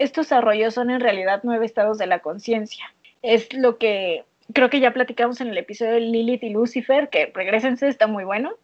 [0.00, 2.92] Estos arroyos son en realidad nueve estados de la conciencia.
[3.22, 7.30] Es lo que creo que ya platicamos en el episodio de Lilith y Lucifer, que
[7.32, 8.54] regresense, está muy bueno.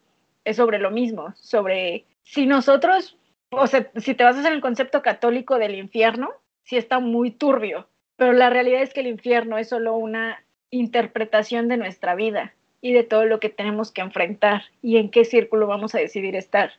[0.44, 3.16] Es sobre lo mismo, sobre si nosotros,
[3.50, 6.30] o sea, si te basas en el concepto católico del infierno,
[6.64, 11.68] sí está muy turbio, pero la realidad es que el infierno es solo una interpretación
[11.68, 15.66] de nuestra vida y de todo lo que tenemos que enfrentar y en qué círculo
[15.66, 16.72] vamos a decidir estar.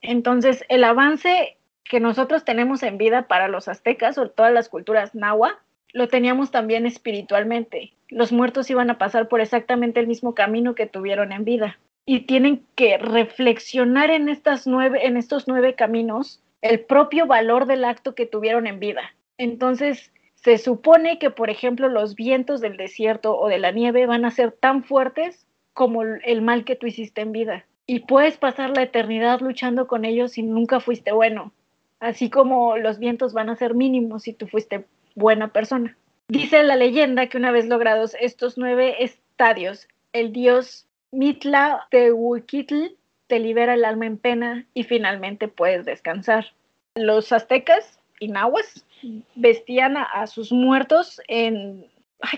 [0.00, 5.14] Entonces, el avance que nosotros tenemos en vida para los aztecas o todas las culturas
[5.14, 5.58] nahua,
[5.92, 7.92] lo teníamos también espiritualmente.
[8.08, 12.20] Los muertos iban a pasar por exactamente el mismo camino que tuvieron en vida y
[12.20, 18.14] tienen que reflexionar en, estas nueve, en estos nueve caminos el propio valor del acto
[18.14, 19.14] que tuvieron en vida.
[19.38, 24.24] Entonces, se supone que, por ejemplo, los vientos del desierto o de la nieve van
[24.24, 25.47] a ser tan fuertes
[25.78, 27.64] como el mal que tú hiciste en vida.
[27.86, 31.52] Y puedes pasar la eternidad luchando con ellos si nunca fuiste bueno,
[32.00, 35.96] así como los vientos van a ser mínimos si tú fuiste buena persona.
[36.26, 42.96] Dice la leyenda que una vez logrados estos nueve estadios, el dios Mitla Tehuiquitl
[43.28, 46.54] te libera el alma en pena y finalmente puedes descansar.
[46.96, 48.84] Los aztecas y nahuas
[49.36, 51.86] vestían a, sus muertos en...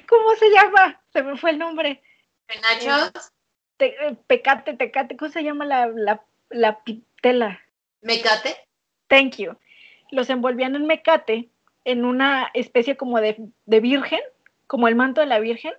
[0.07, 1.01] ¿cómo se llama?
[1.15, 2.03] Se me fue el nombre.
[2.51, 3.33] ¿Penachos?
[3.79, 6.81] Eh, pecate, tecate, ¿cómo se llama la, la, la
[7.23, 7.61] tela?
[8.03, 8.57] ¿Mecate?
[9.07, 9.57] Thank you.
[10.11, 11.49] Los envolvían en mecate,
[11.85, 13.37] en una especie como de,
[13.67, 14.21] de virgen,
[14.67, 15.73] como el manto de la virgen.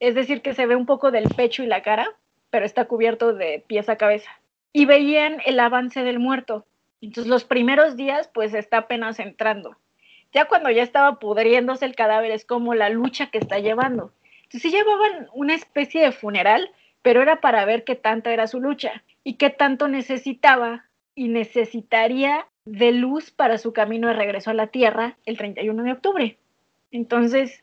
[0.00, 2.10] Es decir, que se ve un poco del pecho y la cara,
[2.50, 4.30] pero está cubierto de pies a cabeza.
[4.72, 6.66] Y veían el avance del muerto.
[7.00, 9.76] Entonces los primeros días, pues está apenas entrando.
[10.32, 14.12] Ya cuando ya estaba pudriéndose el cadáver, es como la lucha que está llevando.
[14.52, 16.70] Sí llevaban una especie de funeral,
[17.02, 20.84] pero era para ver qué tanta era su lucha y qué tanto necesitaba
[21.14, 25.92] y necesitaría de luz para su camino de regreso a la Tierra el 31 de
[25.92, 26.36] octubre.
[26.90, 27.62] Entonces,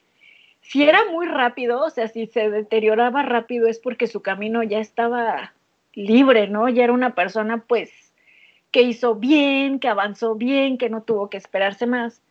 [0.61, 4.79] si era muy rápido, o sea, si se deterioraba rápido es porque su camino ya
[4.79, 5.53] estaba
[5.93, 6.69] libre, ¿no?
[6.69, 7.91] Ya era una persona pues
[8.71, 12.21] que hizo bien, que avanzó bien, que no tuvo que esperarse más.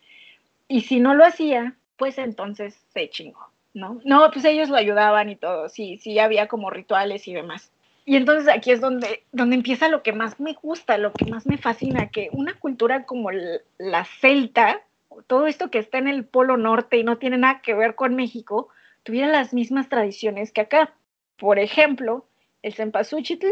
[0.69, 4.01] Y si no lo hacía, pues entonces se chingó, ¿no?
[4.05, 7.71] No, pues ellos lo ayudaban y todo, sí, sí había como rituales y demás.
[8.05, 11.47] Y entonces aquí es donde, donde empieza lo que más me gusta, lo que más
[11.47, 14.81] me fascina, que una cultura como la celta,
[15.27, 18.15] todo esto que está en el Polo Norte y no tiene nada que ver con
[18.15, 18.71] México,
[19.03, 20.95] tuviera las mismas tradiciones que acá.
[21.37, 22.27] Por ejemplo,
[22.63, 23.47] el cempasúchitl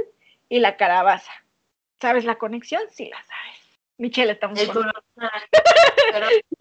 [0.48, 1.32] y la calabaza.
[2.00, 2.82] ¿Sabes la conexión?
[2.90, 3.80] Sí, la sabes.
[3.98, 4.90] Michelle, estamos El con-.
[5.14, 6.26] Pero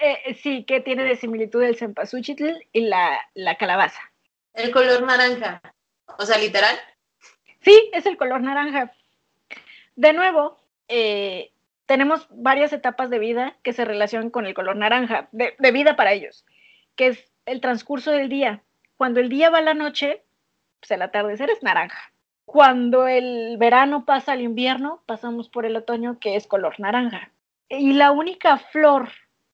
[0.00, 4.00] Eh, sí, que tiene de similitud el cempasúchitl y la, la calabaza.
[4.54, 5.62] el color naranja.
[6.18, 6.76] O sea, literal.
[7.62, 8.92] Sí, es el color naranja.
[9.96, 10.58] De nuevo,
[10.88, 11.52] eh,
[11.86, 15.96] tenemos varias etapas de vida que se relacionan con el color naranja, de, de vida
[15.96, 16.44] para ellos,
[16.94, 18.62] que es el transcurso del día.
[18.96, 20.22] Cuando el día va a la noche,
[20.80, 22.12] pues el atardecer es naranja.
[22.44, 27.30] Cuando el verano pasa al invierno, pasamos por el otoño, que es color naranja.
[27.68, 29.10] Y la única flor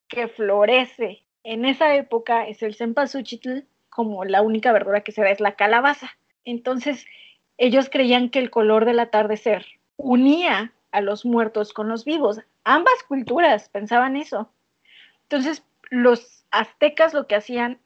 [0.08, 5.30] que florece en esa época es el cempasúchitl, como la única verdura que se da
[5.30, 6.10] es la calabaza.
[6.44, 7.06] Entonces,
[7.58, 12.40] ellos creían que el color del atardecer unía a los muertos con los vivos.
[12.64, 14.50] Ambas culturas pensaban eso.
[15.22, 17.78] Entonces, los aztecas lo que hacían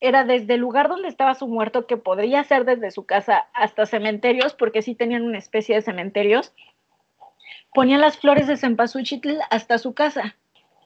[0.00, 3.86] era desde el lugar donde estaba su muerto, que podría ser desde su casa hasta
[3.86, 6.52] cementerios, porque sí tenían una especie de cementerios,
[7.74, 10.36] ponían las flores de cempasúchitl hasta su casa.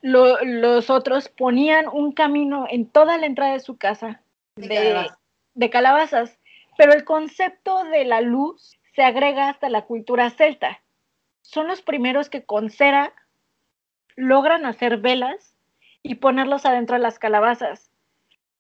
[0.03, 4.21] Lo- los otros ponían un camino en toda la entrada de su casa
[4.57, 5.19] De de, calabaza.
[5.55, 6.39] de calabazas,
[6.77, 10.81] pero el concepto de la luz se agrega hasta la cultura celta.
[11.43, 13.13] Son los primeros que con cera
[14.17, 15.57] logran hacer velas
[16.03, 17.91] y ponerlos adentro de las calabazas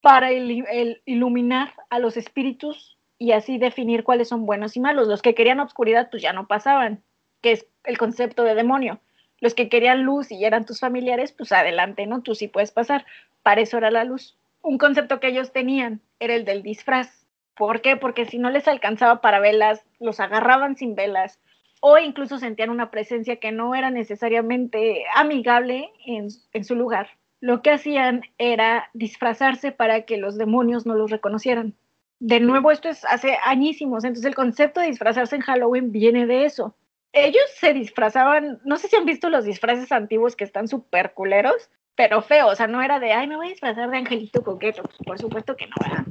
[0.00, 5.06] para il- el- iluminar a los espíritus y así definir cuáles son buenos y malos.
[5.08, 7.02] Los que querían obscuridad pues ya no pasaban,
[7.40, 9.00] que es el concepto de demonio.
[9.42, 12.22] Los que querían luz y eran tus familiares, pues adelante, ¿no?
[12.22, 13.04] Tú sí puedes pasar.
[13.42, 14.38] Para eso era la luz.
[14.62, 17.26] Un concepto que ellos tenían era el del disfraz.
[17.56, 17.96] ¿Por qué?
[17.96, 21.40] Porque si no les alcanzaba para velas, los agarraban sin velas
[21.80, 27.08] o incluso sentían una presencia que no era necesariamente amigable en, en su lugar.
[27.40, 31.74] Lo que hacían era disfrazarse para que los demonios no los reconocieran.
[32.20, 36.44] De nuevo, esto es hace añísimos, entonces el concepto de disfrazarse en Halloween viene de
[36.44, 36.76] eso.
[37.12, 41.70] Ellos se disfrazaban, no sé si han visto los disfraces antiguos que están súper culeros,
[41.94, 44.82] pero feos, o sea, no era de, ay, me voy a disfrazar de angelito coqueto,
[44.82, 46.06] pues, por supuesto que no, ¿verdad?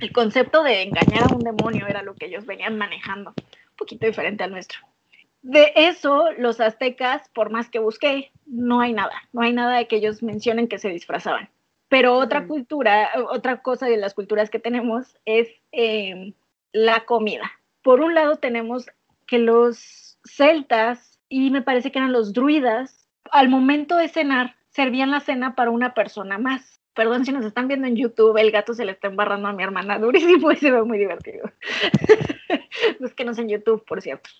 [0.00, 4.06] El concepto de engañar a un demonio era lo que ellos venían manejando, un poquito
[4.06, 4.78] diferente al nuestro.
[5.42, 9.88] De eso, los aztecas, por más que busqué, no hay nada, no hay nada de
[9.88, 11.48] que ellos mencionen que se disfrazaban.
[11.88, 12.48] Pero otra Ujú.
[12.48, 16.34] cultura, otra cosa de las culturas que tenemos es eh,
[16.72, 17.50] la comida.
[17.82, 18.86] Por un lado tenemos
[19.26, 25.10] que los celtas y me parece que eran los druidas, al momento de cenar, servían
[25.10, 26.80] la cena para una persona más.
[26.94, 29.62] Perdón si nos están viendo en YouTube, el gato se le está embarrando a mi
[29.62, 31.50] hermana durísimo y se ve muy divertido.
[33.00, 34.30] Búsquenos en YouTube, por cierto.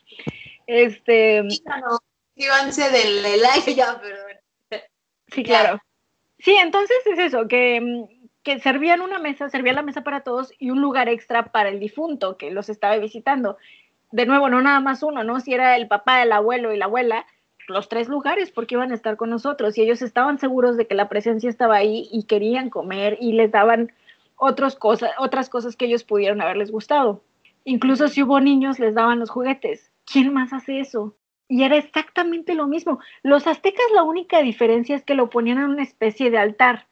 [0.67, 1.99] Este, No,
[2.35, 4.85] Escríbanse del like ya, perdón.
[5.29, 5.81] sí, claro.
[6.39, 8.05] Sí, entonces es eso, que,
[8.43, 11.81] que servían una mesa, servían la mesa para todos y un lugar extra para el
[11.81, 13.57] difunto que los estaba visitando.
[14.13, 15.41] De nuevo, no nada más uno, ¿no?
[15.41, 17.27] Si era el papá, el abuelo y la abuela,
[17.69, 20.95] los tres lugares porque iban a estar con nosotros y ellos estaban seguros de que
[20.95, 23.93] la presencia estaba ahí y querían comer y les daban
[24.37, 27.23] otras cosas, otras cosas que ellos pudieron haberles gustado.
[27.65, 29.91] Incluso si hubo niños, les daban los juguetes.
[30.05, 31.17] ¿Quién más hace eso?
[31.49, 33.01] Y era exactamente lo mismo.
[33.23, 36.87] Los aztecas la única diferencia es que lo ponían en una especie de altar.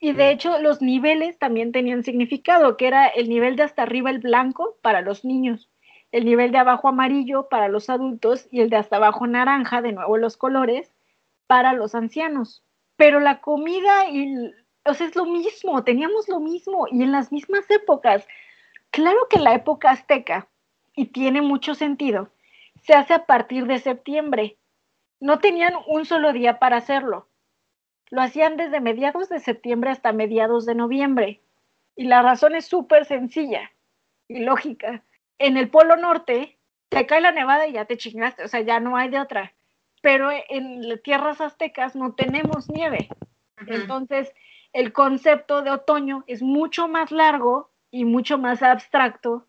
[0.00, 4.10] Y de hecho los niveles también tenían significado, que era el nivel de hasta arriba
[4.10, 5.68] el blanco para los niños,
[6.12, 9.92] el nivel de abajo amarillo para los adultos y el de hasta abajo naranja, de
[9.92, 10.92] nuevo los colores,
[11.46, 12.64] para los ancianos.
[12.96, 14.52] Pero la comida y,
[14.84, 18.26] o sea, es lo mismo, teníamos lo mismo y en las mismas épocas.
[18.90, 20.48] Claro que la época azteca,
[20.98, 22.30] y tiene mucho sentido,
[22.82, 24.56] se hace a partir de septiembre.
[25.20, 27.28] No tenían un solo día para hacerlo.
[28.10, 31.40] Lo hacían desde mediados de septiembre hasta mediados de noviembre.
[31.94, 33.70] Y la razón es súper sencilla
[34.26, 35.04] y lógica.
[35.38, 36.58] En el Polo Norte
[36.88, 39.54] te cae la nevada y ya te chingaste, o sea, ya no hay de otra.
[40.02, 43.08] Pero en tierras aztecas no tenemos nieve.
[43.66, 44.32] Entonces,
[44.72, 49.46] el concepto de otoño es mucho más largo y mucho más abstracto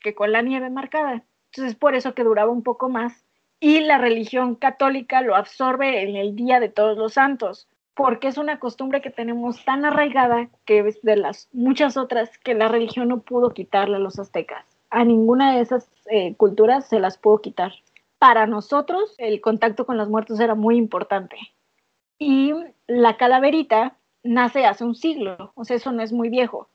[0.00, 1.24] que con la nieve marcada.
[1.52, 3.24] Entonces, por eso que duraba un poco más.
[3.60, 8.38] Y la religión católica lo absorbe en el Día de Todos los Santos, porque es
[8.38, 13.08] una costumbre que tenemos tan arraigada que es de las muchas otras que la religión
[13.08, 14.71] no pudo quitarle a los aztecas.
[14.92, 17.72] A ninguna de esas eh, culturas se las pudo quitar.
[18.18, 21.38] Para nosotros, el contacto con los muertos era muy importante.
[22.18, 22.52] Y
[22.86, 26.68] la calaverita nace hace un siglo, o sea, eso no es muy viejo.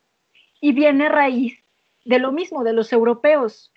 [0.60, 1.64] Y viene raíz
[2.06, 3.72] de lo mismo, de los europeos.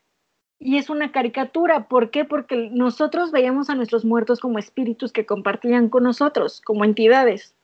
[0.58, 1.86] Y es una caricatura.
[1.86, 2.24] ¿Por qué?
[2.24, 7.54] Porque nosotros veíamos a nuestros muertos como espíritus que compartían con nosotros, como entidades.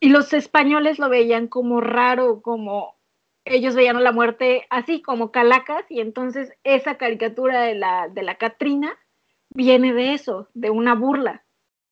[0.00, 2.97] Y los españoles lo veían como raro, como
[3.50, 5.84] ellos veían la muerte así, como calacas.
[5.88, 8.96] Y entonces esa caricatura de la, de la Catrina
[9.50, 11.44] viene de eso, de una burla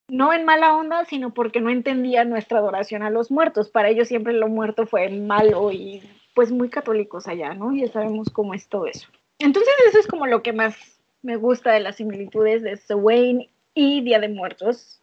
[0.09, 3.70] no en mala onda, sino porque no entendían nuestra adoración a los muertos.
[3.70, 6.02] Para ellos siempre lo muerto fue malo y
[6.34, 7.74] pues muy católicos allá, ¿no?
[7.74, 9.09] Ya sabemos cómo es todo eso.
[9.38, 10.76] Entonces eso es como lo que más
[11.22, 15.00] me gusta de las similitudes de Wayne y Día de Muertos.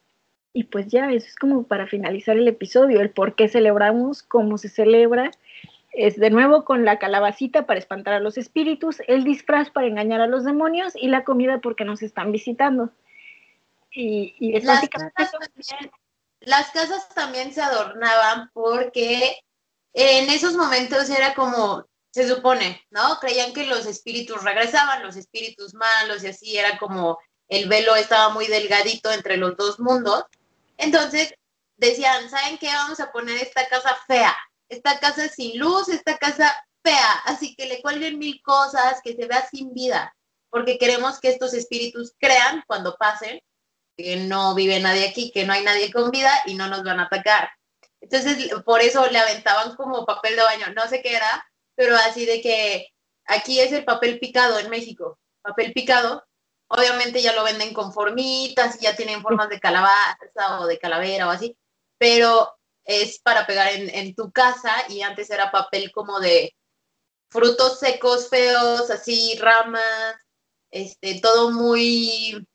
[0.53, 4.57] Y pues ya, eso es como para finalizar el episodio, el por qué celebramos, cómo
[4.57, 5.31] se celebra.
[5.93, 10.21] Es de nuevo con la calabacita para espantar a los espíritus, el disfraz para engañar
[10.21, 12.89] a los demonios y la comida porque nos están visitando.
[13.91, 15.91] Y, las, casas también,
[16.39, 19.37] las casas también se adornaban porque
[19.93, 23.19] en esos momentos era como, se supone, ¿no?
[23.19, 28.29] Creían que los espíritus regresaban, los espíritus malos y así era como el velo estaba
[28.29, 30.25] muy delgadito entre los dos mundos.
[30.77, 31.35] Entonces
[31.77, 32.67] decían, ¿saben qué?
[32.67, 34.35] Vamos a poner esta casa fea,
[34.73, 36.53] esta casa sin luz, esta casa
[36.83, 40.15] fea, así que le cuelguen mil cosas, que se vea sin vida,
[40.49, 43.39] porque queremos que estos espíritus crean cuando pasen
[43.97, 46.99] que no vive nadie aquí, que no hay nadie con vida y no nos van
[46.99, 47.49] a atacar.
[48.01, 51.45] Entonces, por eso le aventaban como papel de baño, no sé qué era,
[51.75, 52.89] pero así de que
[53.25, 56.23] aquí es el papel picado en México, papel picado,
[56.67, 61.27] obviamente ya lo venden con formitas y ya tienen formas de calabaza o de calavera
[61.27, 61.55] o así,
[61.97, 62.53] pero
[62.85, 66.53] es para pegar en, en tu casa y antes era papel como de
[67.29, 70.15] frutos secos feos, así ramas,
[70.71, 72.45] este, todo muy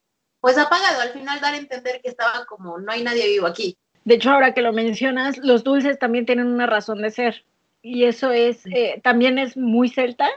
[0.41, 3.77] pues apagado, al final dar a entender que estaba como no hay nadie vivo aquí.
[4.05, 7.45] De hecho, ahora que lo mencionas, los dulces también tienen una razón de ser.
[7.83, 10.29] Y eso es, eh, también es muy celta,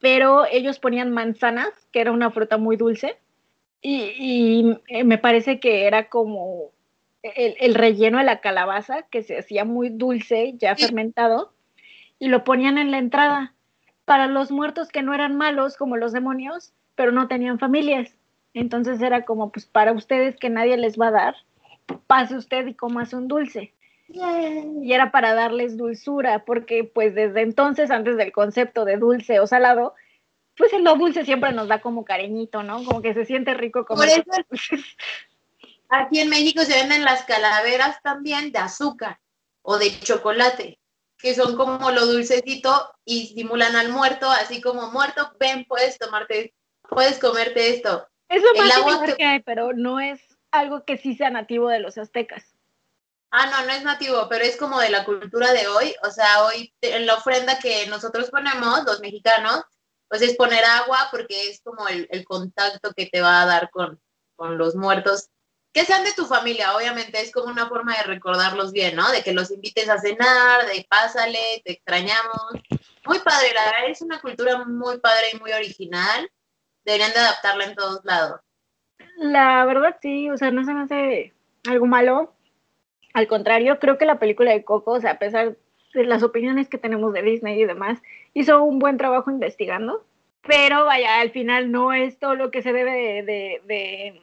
[0.00, 3.18] pero ellos ponían manzanas, que era una fruta muy dulce,
[3.80, 6.72] y, eh, me parece que era como
[7.22, 11.52] el, relleno de la calabaza, que se hacía muy dulce, ya fermentado,
[12.18, 13.54] y lo ponían en la entrada
[14.04, 18.14] para los muertos que no eran malos como los demonios, pero no tenían familias.
[18.54, 21.36] Entonces era como, pues para ustedes que nadie les va a dar,
[22.06, 23.74] pase usted y comas un dulce.
[24.08, 29.46] Y era para darles dulzura, porque pues desde entonces, antes del concepto de dulce o
[29.46, 29.94] salado,
[30.56, 32.82] pues en lo dulce siempre nos da como cariñito, ¿no?
[32.84, 34.00] Como que se siente rico como...
[34.00, 34.24] Por eso,
[35.88, 39.18] aquí en México se venden las calaveras también de azúcar
[39.62, 40.78] o de chocolate,
[41.18, 46.54] que son como lo dulcecito y simulan al muerto, así como muerto, ven, puedes tomarte,
[46.88, 48.08] puedes comerte esto.
[48.28, 50.20] Es lo más que hay, pero no es
[50.50, 52.54] algo que sí sea nativo de los aztecas.
[53.30, 55.94] Ah, no, no es nativo, pero es como de la cultura de hoy.
[56.02, 59.64] O sea, hoy en la ofrenda que nosotros ponemos, los mexicanos,
[60.08, 64.00] pues es poner agua porque es como el, contacto que te va a dar con,
[64.34, 65.28] con los muertos.
[65.72, 69.10] Que sean de tu familia, obviamente, es como una forma de recordarlos bien, ¿no?
[69.12, 72.52] De que los invites a cenar, de pásale, te extrañamos.
[73.06, 76.30] Muy padre, la verdad es una cultura muy padre y muy original
[76.88, 78.40] deberían de adaptarla en todos lados.
[79.18, 81.34] La verdad sí, o sea, no se me hace
[81.68, 82.34] algo malo.
[83.14, 85.56] Al contrario, creo que la película de Coco, o sea, a pesar
[85.92, 88.00] de las opiniones que tenemos de Disney y demás,
[88.32, 90.04] hizo un buen trabajo investigando.
[90.42, 94.22] Pero vaya, al final no es todo lo que se debe de, de,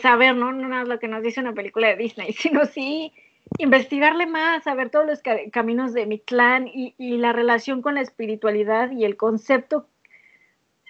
[0.00, 0.52] saber, ¿no?
[0.52, 3.12] No es lo que nos dice una película de Disney, sino sí
[3.58, 8.90] investigarle más, saber todos los caminos de mi clan y, la relación con la espiritualidad
[8.92, 9.86] y el concepto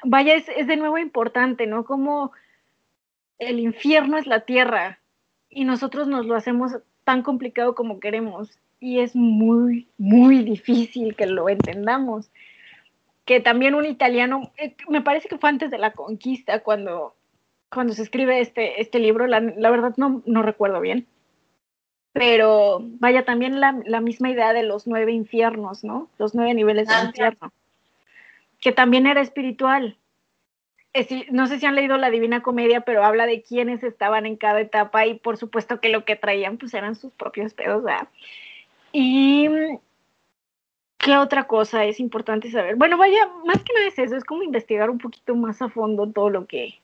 [0.04, 1.84] vaya, es, de nuevo importante, ¿no?
[1.84, 2.32] Como
[3.38, 5.00] el infierno es la tierra
[5.48, 6.72] y nosotros nos lo hacemos
[7.04, 12.30] tan complicado como queremos y es muy, muy difícil que lo entendamos.
[13.24, 17.14] Que también un italiano, eh, me parece que fue antes de la conquista, cuando
[17.72, 21.06] cuando se escribe este, este libro, la, la verdad no, no recuerdo bien,
[22.12, 26.08] pero vaya también la, la, misma idea de los nueve infiernos, ¿no?
[26.18, 27.52] Los nueve niveles del infierno,
[28.60, 29.96] que también era espiritual.
[30.92, 34.36] Es, no sé si han leído la Divina Comedia, pero habla de quiénes estaban en
[34.36, 38.08] cada etapa y por supuesto que lo que traían pues eran sus propios pedos, ¿verdad?
[38.92, 39.48] Y
[40.98, 42.76] ¿qué otra cosa es importante saber?
[42.76, 46.06] Bueno, vaya, más que nada es eso, es como investigar un poquito más a fondo
[46.06, 46.78] todo lo que,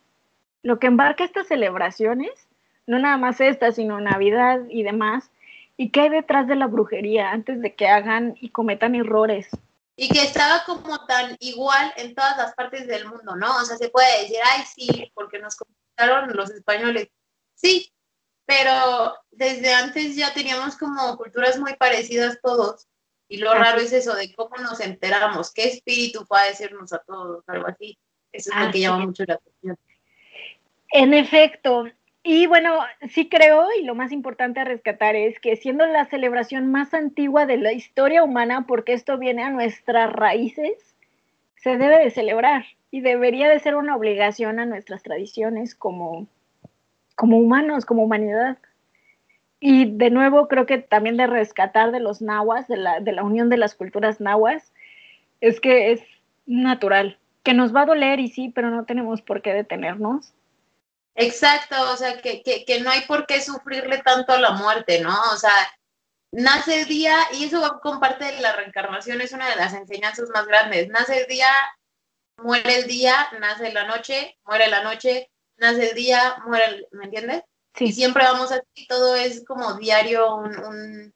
[0.62, 2.48] lo que embarca estas celebraciones
[2.88, 5.30] no nada más esta, sino Navidad y demás,
[5.76, 9.48] y qué hay detrás de la brujería antes de que hagan y cometan errores.
[9.94, 13.58] Y que estaba como tan igual en todas las partes del mundo, ¿no?
[13.58, 17.08] O sea, se puede decir, ay, sí, porque nos conquistaron los españoles.
[17.54, 17.92] Sí,
[18.46, 22.86] pero desde antes ya teníamos como culturas muy parecidas todos.
[23.28, 27.44] Y lo raro es eso de cómo nos enteramos, qué espíritu puede decirnos a todos,
[27.48, 27.98] algo así.
[28.32, 29.76] Eso es lo que llama mucho la atención.
[30.90, 31.86] En efecto,
[32.22, 32.78] y bueno,
[33.10, 37.46] sí creo, y lo más importante a rescatar es que siendo la celebración más antigua
[37.46, 40.94] de la historia humana, porque esto viene a nuestras raíces,
[41.56, 46.26] se debe de celebrar y debería de ser una obligación a nuestras tradiciones como,
[47.16, 48.56] como humanos, como humanidad.
[49.60, 53.24] Y de nuevo creo que también de rescatar de los nahuas, de la, de la
[53.24, 54.72] unión de las culturas nahuas,
[55.40, 56.02] es que es
[56.46, 60.32] natural, que nos va a doler y sí, pero no tenemos por qué detenernos
[61.14, 65.00] Exacto, o sea, que, que, que, no hay por qué sufrirle tanto a la muerte,
[65.00, 65.16] ¿no?
[65.32, 65.52] O sea,
[66.32, 69.74] nace el día, y eso va con parte de la reencarnación, es una de las
[69.74, 70.88] enseñanzas más grandes.
[70.88, 71.48] Nace el día,
[72.36, 77.06] muere el día, nace la noche, muere la noche, nace el día, muere el, ¿me
[77.06, 77.42] entiendes?
[77.74, 77.86] Sí.
[77.86, 81.14] Y siempre vamos así, todo es como diario, un, un,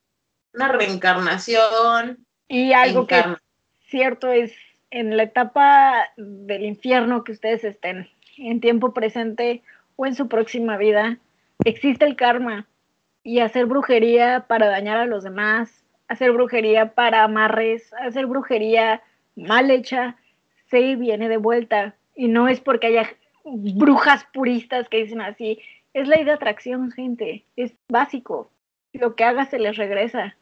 [0.54, 2.26] una reencarnación.
[2.48, 3.22] Y algo que
[3.88, 4.52] cierto es,
[4.90, 9.62] en la etapa del infierno que ustedes estén, en tiempo presente,
[10.02, 11.18] o en su próxima vida,
[11.64, 12.66] existe el karma
[13.22, 19.00] y hacer brujería para dañar a los demás, hacer brujería para amarres, hacer brujería
[19.36, 20.16] mal hecha,
[20.68, 21.94] se viene de vuelta.
[22.16, 23.08] Y no es porque haya
[23.44, 25.60] brujas puristas que dicen así,
[25.94, 28.50] es ley de atracción, gente, es básico.
[28.92, 30.36] Lo que haga se les regresa,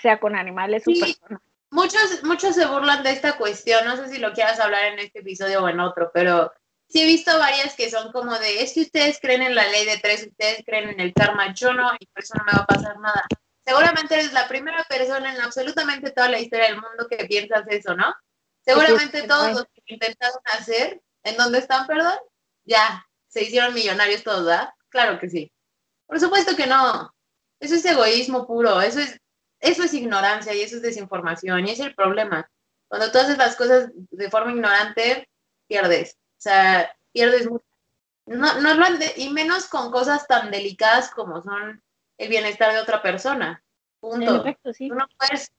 [0.00, 0.96] sea con animales sí.
[0.96, 1.42] o personas.
[1.70, 5.20] Muchos, muchos se burlan de esta cuestión, no sé si lo quieras hablar en este
[5.20, 6.52] episodio o en otro, pero
[6.92, 9.86] sí he visto varias que son como de, es que ustedes creen en la ley
[9.86, 12.64] de tres, ustedes creen en el karma, yo no, y por eso no me va
[12.64, 13.24] a pasar nada.
[13.64, 17.94] Seguramente eres la primera persona en absolutamente toda la historia del mundo que piensas eso,
[17.96, 18.14] ¿no?
[18.64, 22.18] Seguramente todos los que intentaron hacer, ¿en dónde están, perdón?
[22.64, 24.70] Ya, se hicieron millonarios todos, ¿verdad?
[24.90, 25.52] Claro que sí.
[26.06, 27.12] Por supuesto que no.
[27.58, 29.18] Eso es egoísmo puro, eso es,
[29.60, 32.48] eso es ignorancia y eso es desinformación y es el problema.
[32.88, 35.28] Cuando tú haces las cosas de forma ignorante,
[35.66, 36.18] pierdes.
[36.42, 37.64] O sea, pierdes mucho.
[38.26, 41.80] No, no lo de, y menos con cosas tan delicadas como son
[42.18, 43.62] el bienestar de otra persona.
[44.00, 44.40] Punto.
[44.40, 44.88] Efecto, sí.
[44.88, 45.52] No puedes,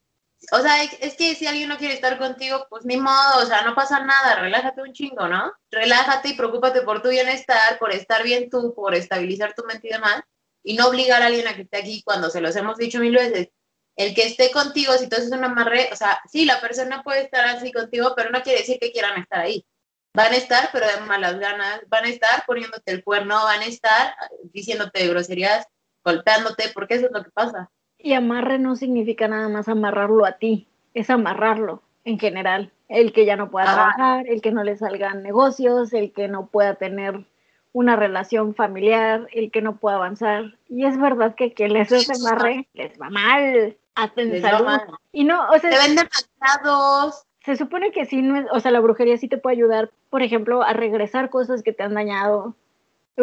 [0.52, 3.62] o sea, es que si alguien no quiere estar contigo, pues ni modo, o sea,
[3.62, 5.54] no pasa nada, relájate un chingo, ¿no?
[5.72, 9.92] Relájate y preocúpate por tu bienestar, por estar bien tú, por estabilizar tu mente y
[9.92, 10.22] demás,
[10.64, 13.16] y no obligar a alguien a que esté aquí cuando se los hemos dicho mil
[13.16, 13.52] veces.
[13.96, 17.22] El que esté contigo, si tú haces un amarre, o sea, sí, la persona puede
[17.22, 19.66] estar así contigo, pero no quiere decir que quieran estar ahí
[20.14, 23.66] van a estar, pero de malas ganas, van a estar poniéndote el cuerno, van a
[23.66, 24.14] estar
[24.52, 25.68] diciéndote groserías,
[26.04, 27.70] golpeándote, porque eso es lo que pasa.
[27.98, 32.72] Y amarre no significa nada más amarrarlo a ti, es amarrarlo en general.
[32.90, 33.74] El que ya no pueda ah.
[33.74, 37.26] trabajar, el que no le salgan negocios, el que no pueda tener
[37.72, 40.58] una relación familiar, el que no pueda avanzar.
[40.70, 43.78] Y es verdad que quien les hace amarre les va mal.
[43.96, 44.68] Hasta en salud.
[45.12, 45.72] Y no, o sea.
[45.72, 46.08] Te venden
[46.40, 50.22] machados se supone que sí, no o sea, la brujería sí te puede ayudar, por
[50.22, 52.56] ejemplo, a regresar cosas que te han dañado,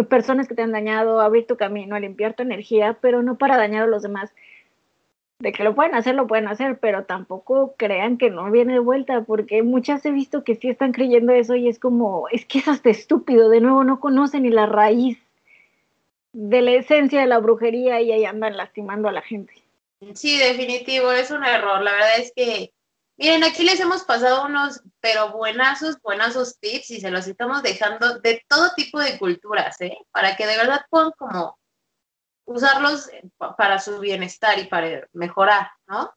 [0.09, 3.39] personas que te han dañado, a abrir tu camino, a limpiar tu energía, pero no
[3.39, 4.31] para dañar a los demás.
[5.39, 8.79] De que lo pueden hacer, lo pueden hacer, pero tampoco crean que no viene de
[8.79, 12.59] vuelta, porque muchas he visto que sí están creyendo eso y es como, es que
[12.59, 15.19] es hasta estúpido, de nuevo no conocen ni la raíz
[16.35, 19.55] de la esencia de la brujería y ahí andan lastimando a la gente.
[20.13, 21.81] Sí, definitivo, es un error.
[21.81, 22.71] La verdad es que
[23.21, 28.19] Miren, aquí les hemos pasado unos, pero buenazos, buenazos tips y se los estamos dejando
[28.21, 29.99] de todo tipo de culturas, ¿eh?
[30.11, 31.59] Para que de verdad puedan como
[32.47, 33.11] usarlos
[33.59, 36.15] para su bienestar y para mejorar, ¿no?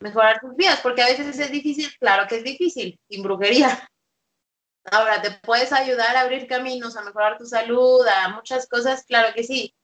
[0.00, 3.88] Mejorar sus vidas, porque a veces es difícil, claro que es difícil, sin brujería.
[4.90, 9.04] Ahora, ¿te puedes ayudar a abrir caminos, a mejorar tu salud, a muchas cosas?
[9.04, 9.76] Claro que sí,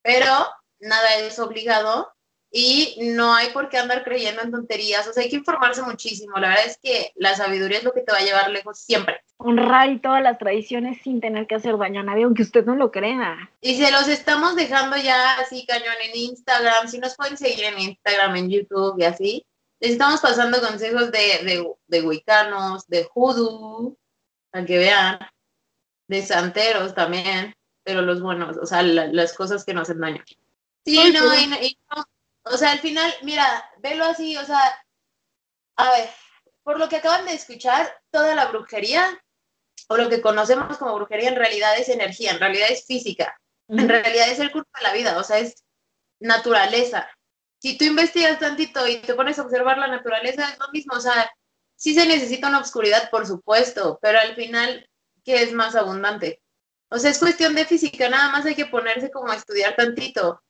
[0.00, 0.32] pero
[0.78, 2.10] nada es obligado
[2.50, 6.38] y no hay por qué andar creyendo en tonterías, o sea, hay que informarse muchísimo.
[6.38, 9.20] La verdad es que la sabiduría es lo que te va a llevar lejos siempre.
[9.38, 12.74] honrar y todas las tradiciones sin tener que hacer daño a nadie, aunque usted no
[12.74, 13.50] lo crea.
[13.60, 17.78] Y se los estamos dejando ya así cañón en Instagram, si nos pueden seguir en
[17.78, 19.46] Instagram, en YouTube y así.
[19.78, 23.98] Les estamos pasando consejos de, de, de wicanos, de hoodoo,
[24.50, 25.18] para que vean,
[26.08, 30.24] de santeros también, pero los buenos, o sea, la- las cosas que no hacen daño.
[30.86, 32.04] Sí, y no- y no,
[32.46, 34.60] o sea, al final, mira, velo así, o sea,
[35.76, 36.08] a ver,
[36.62, 39.22] por lo que acaban de escuchar, toda la brujería,
[39.88, 43.38] o lo que conocemos como brujería, en realidad es energía, en realidad es física,
[43.68, 45.64] en realidad es el curso de la vida, o sea, es
[46.20, 47.08] naturaleza.
[47.58, 51.00] Si tú investigas tantito y te pones a observar la naturaleza, es lo mismo, o
[51.00, 51.30] sea,
[51.74, 54.88] sí se necesita una oscuridad, por supuesto, pero al final,
[55.24, 56.42] ¿qué es más abundante?
[56.90, 60.40] O sea, es cuestión de física, nada más hay que ponerse como a estudiar tantito.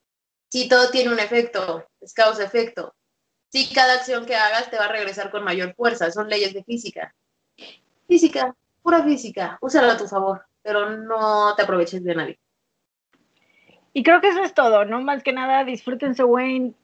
[0.48, 2.94] Si todo tiene un efecto, es causa-efecto.
[3.50, 6.64] Si cada acción que hagas te va a regresar con mayor fuerza, son leyes de
[6.64, 7.14] física.
[8.06, 12.38] Física, pura física, úsala a tu favor, pero no te aproveches de nadie.
[13.92, 15.00] Y creo que eso es todo, ¿no?
[15.00, 16.74] Más que nada, disfruten su Wayne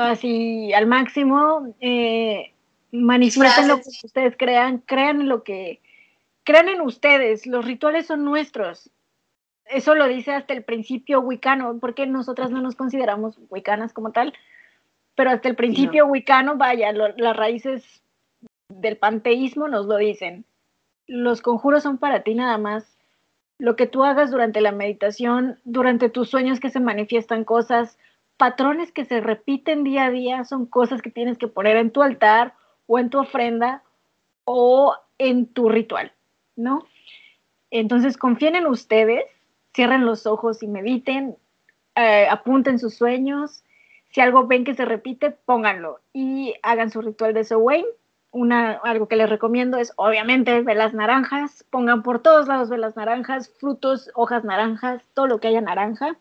[0.00, 2.54] así al máximo, eh,
[2.92, 5.80] manifiesten lo que ustedes crean, crean en lo que,
[6.44, 8.90] crean en ustedes, los rituales son nuestros.
[9.66, 14.34] Eso lo dice hasta el principio wicano, porque nosotras no nos consideramos wicanas como tal,
[15.14, 18.02] pero hasta el principio wicano, vaya, lo- las raíces
[18.68, 20.44] del panteísmo nos lo dicen.
[21.06, 22.90] Los conjuros son para ti nada más
[23.58, 27.98] lo que tú hagas durante la meditación, durante tus sueños que se manifiestan cosas,
[28.36, 32.02] patrones que se repiten día a día, son cosas que tienes que poner en tu
[32.02, 32.54] altar
[32.86, 33.82] o en tu ofrenda
[34.44, 36.12] o en tu ritual,
[36.56, 36.84] ¿no?
[37.70, 39.24] Entonces confíen en ustedes,
[39.74, 41.36] cierren los ojos y mediten,
[41.96, 43.64] eh, apunten sus sueños,
[44.10, 47.84] si algo ven que se repite, pónganlo y hagan su ritual de Sowain.
[48.30, 53.48] Una, algo que les recomiendo es obviamente velas naranjas, pongan por todos lados velas naranjas,
[53.60, 56.16] frutos, hojas naranjas, todo lo que haya naranja,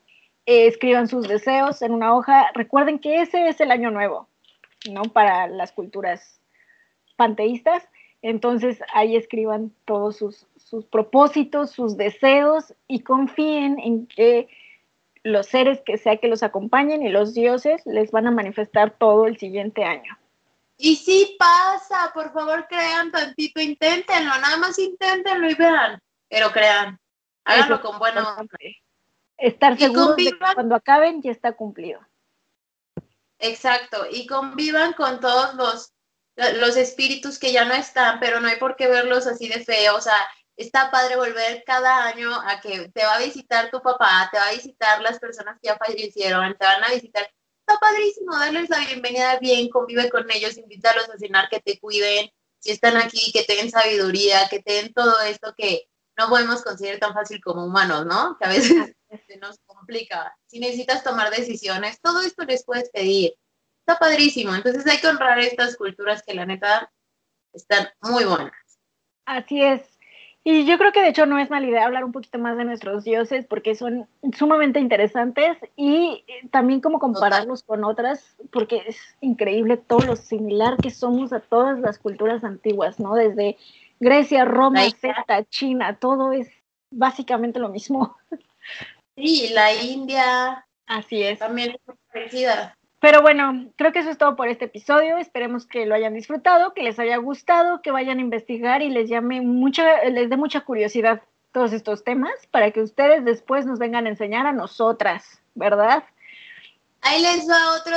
[0.45, 4.27] Eh, escriban sus deseos en una hoja, recuerden que ese es el año nuevo,
[4.91, 5.03] ¿no?
[5.03, 6.41] Para las culturas
[7.15, 7.87] panteístas,
[8.21, 14.49] entonces ahí escriban todos sus, sus propósitos, sus deseos y confíen en que
[15.21, 19.27] los seres que sea que los acompañen y los dioses les van a manifestar todo
[19.27, 20.17] el siguiente año.
[20.77, 26.99] Y sí pasa, por favor crean tantito, inténtenlo, nada más inténtenlo y vean, pero crean,
[27.43, 28.41] háganlo Eso con buena onda.
[28.41, 28.77] importante.
[29.37, 32.01] Estar seguros de que cuando acaben ya está cumplido.
[33.37, 35.93] Exacto, y convivan con todos los,
[36.35, 39.97] los espíritus que ya no están, pero no hay por qué verlos así de feo,
[39.97, 40.17] o sea,
[40.57, 44.47] está padre volver cada año a que te va a visitar tu papá, te va
[44.47, 47.27] a visitar las personas que ya fallecieron, te van a visitar,
[47.59, 52.29] está padrísimo, darles la bienvenida bien, convive con ellos, invítalos a cenar, que te cuiden,
[52.59, 55.87] si están aquí, que te den sabiduría, que te den todo esto que
[56.17, 58.37] no podemos conseguir tan fácil como humanos, ¿no?
[58.37, 58.95] Que a veces
[59.27, 60.35] se nos complica.
[60.45, 63.33] Si necesitas tomar decisiones, todo esto les puedes pedir.
[63.85, 64.55] Está padrísimo.
[64.55, 66.91] Entonces hay que honrar estas culturas que la neta
[67.51, 68.53] están muy buenas.
[69.25, 69.81] Así es.
[70.45, 72.65] Y yo creo que de hecho no es mala idea hablar un poquito más de
[72.65, 78.97] nuestros dioses porque son sumamente interesantes y eh, también como compararlos con otras porque es
[79.21, 83.15] increíble todo lo similar que somos a todas las culturas antiguas, ¿no?
[83.15, 83.57] Desde
[84.01, 84.81] Grecia, Roma.
[84.99, 86.49] Celta, China, todo es
[86.91, 88.17] básicamente lo mismo.
[89.15, 91.39] Sí, la India Así es.
[91.39, 92.77] también es muy parecida.
[93.03, 95.17] Pero bueno, creo que eso es todo por este episodio.
[95.17, 99.09] Esperemos que lo hayan disfrutado, que les haya gustado, que vayan a investigar y les
[99.09, 104.05] llame mucha, les dé mucha curiosidad todos estos temas para que ustedes después nos vengan
[104.05, 106.05] a enseñar a nosotras, ¿verdad?
[107.01, 107.93] Ahí les va otro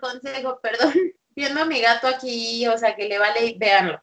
[0.00, 0.92] consejo, perdón.
[1.34, 4.00] Viendo a mi gato aquí, o sea, que le vale, véanlo.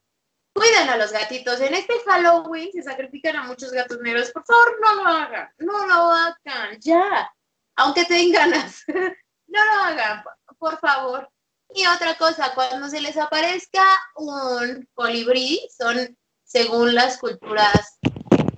[0.54, 1.62] Cuiden a los gatitos.
[1.62, 4.30] En este Halloween se sacrifican a muchos gatos negros.
[4.32, 5.50] Por favor, no lo hagan.
[5.60, 6.78] No lo hagan.
[6.82, 7.32] Ya.
[7.78, 8.84] Aunque tengan ganas.
[9.48, 10.24] no lo hagan,
[10.62, 11.28] por favor.
[11.74, 13.84] Y otra cosa, cuando se les aparezca
[14.16, 17.98] un colibrí, son según las culturas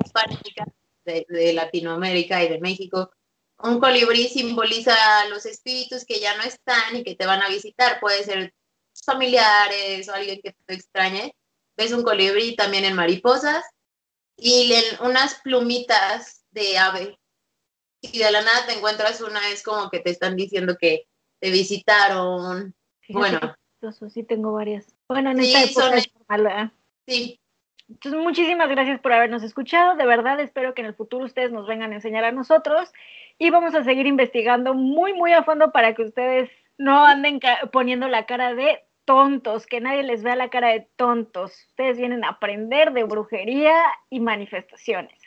[0.03, 0.67] hispánicas
[1.05, 3.11] de, Latinoamérica y de México,
[3.59, 4.95] un colibrí simboliza
[5.29, 7.99] los espíritus que ya no están y que te van a visitar.
[8.01, 8.53] Puede ser
[9.05, 11.35] familiares o alguien que te extrañe.
[11.77, 13.63] Ves un colibrí también en mariposas
[14.35, 17.19] y en unas plumitas de ave.
[18.01, 21.07] Y de la nada te encuentras una, es como que te están diciendo que
[21.43, 22.73] te visitaron.
[23.01, 23.37] Fíjate
[23.81, 24.09] Bueno.
[24.09, 24.95] sí tengo varias.
[25.09, 26.01] Bueno, en Sí, esta época
[26.37, 26.71] son-.
[27.05, 27.37] Sí,
[27.89, 29.97] Entonces, muchísimas gracias por habernos escuchado.
[29.97, 32.93] De verdad, espero que en el futuro ustedes nos vengan a enseñar a nosotros
[33.37, 37.41] y vamos a seguir investigando muy, muy a fondo para que ustedes no anden
[37.73, 41.51] poniendo la cara de tontos, que nadie les vea la cara de tontos.
[41.67, 43.75] Ustedes vienen a aprender de brujería
[44.09, 45.19] y manifestaciones.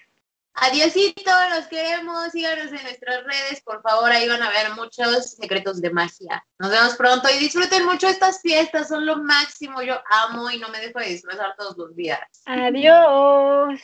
[0.56, 2.32] Adiosito, los queremos.
[2.32, 4.10] Síganos en nuestras redes, por favor.
[4.10, 6.44] Ahí van a ver muchos secretos de magia.
[6.58, 8.88] Nos vemos pronto y disfruten mucho estas fiestas.
[8.88, 9.82] Son lo máximo.
[9.82, 12.20] Yo amo y no me dejo de disfrazar todos los días.
[12.46, 13.80] Adiós.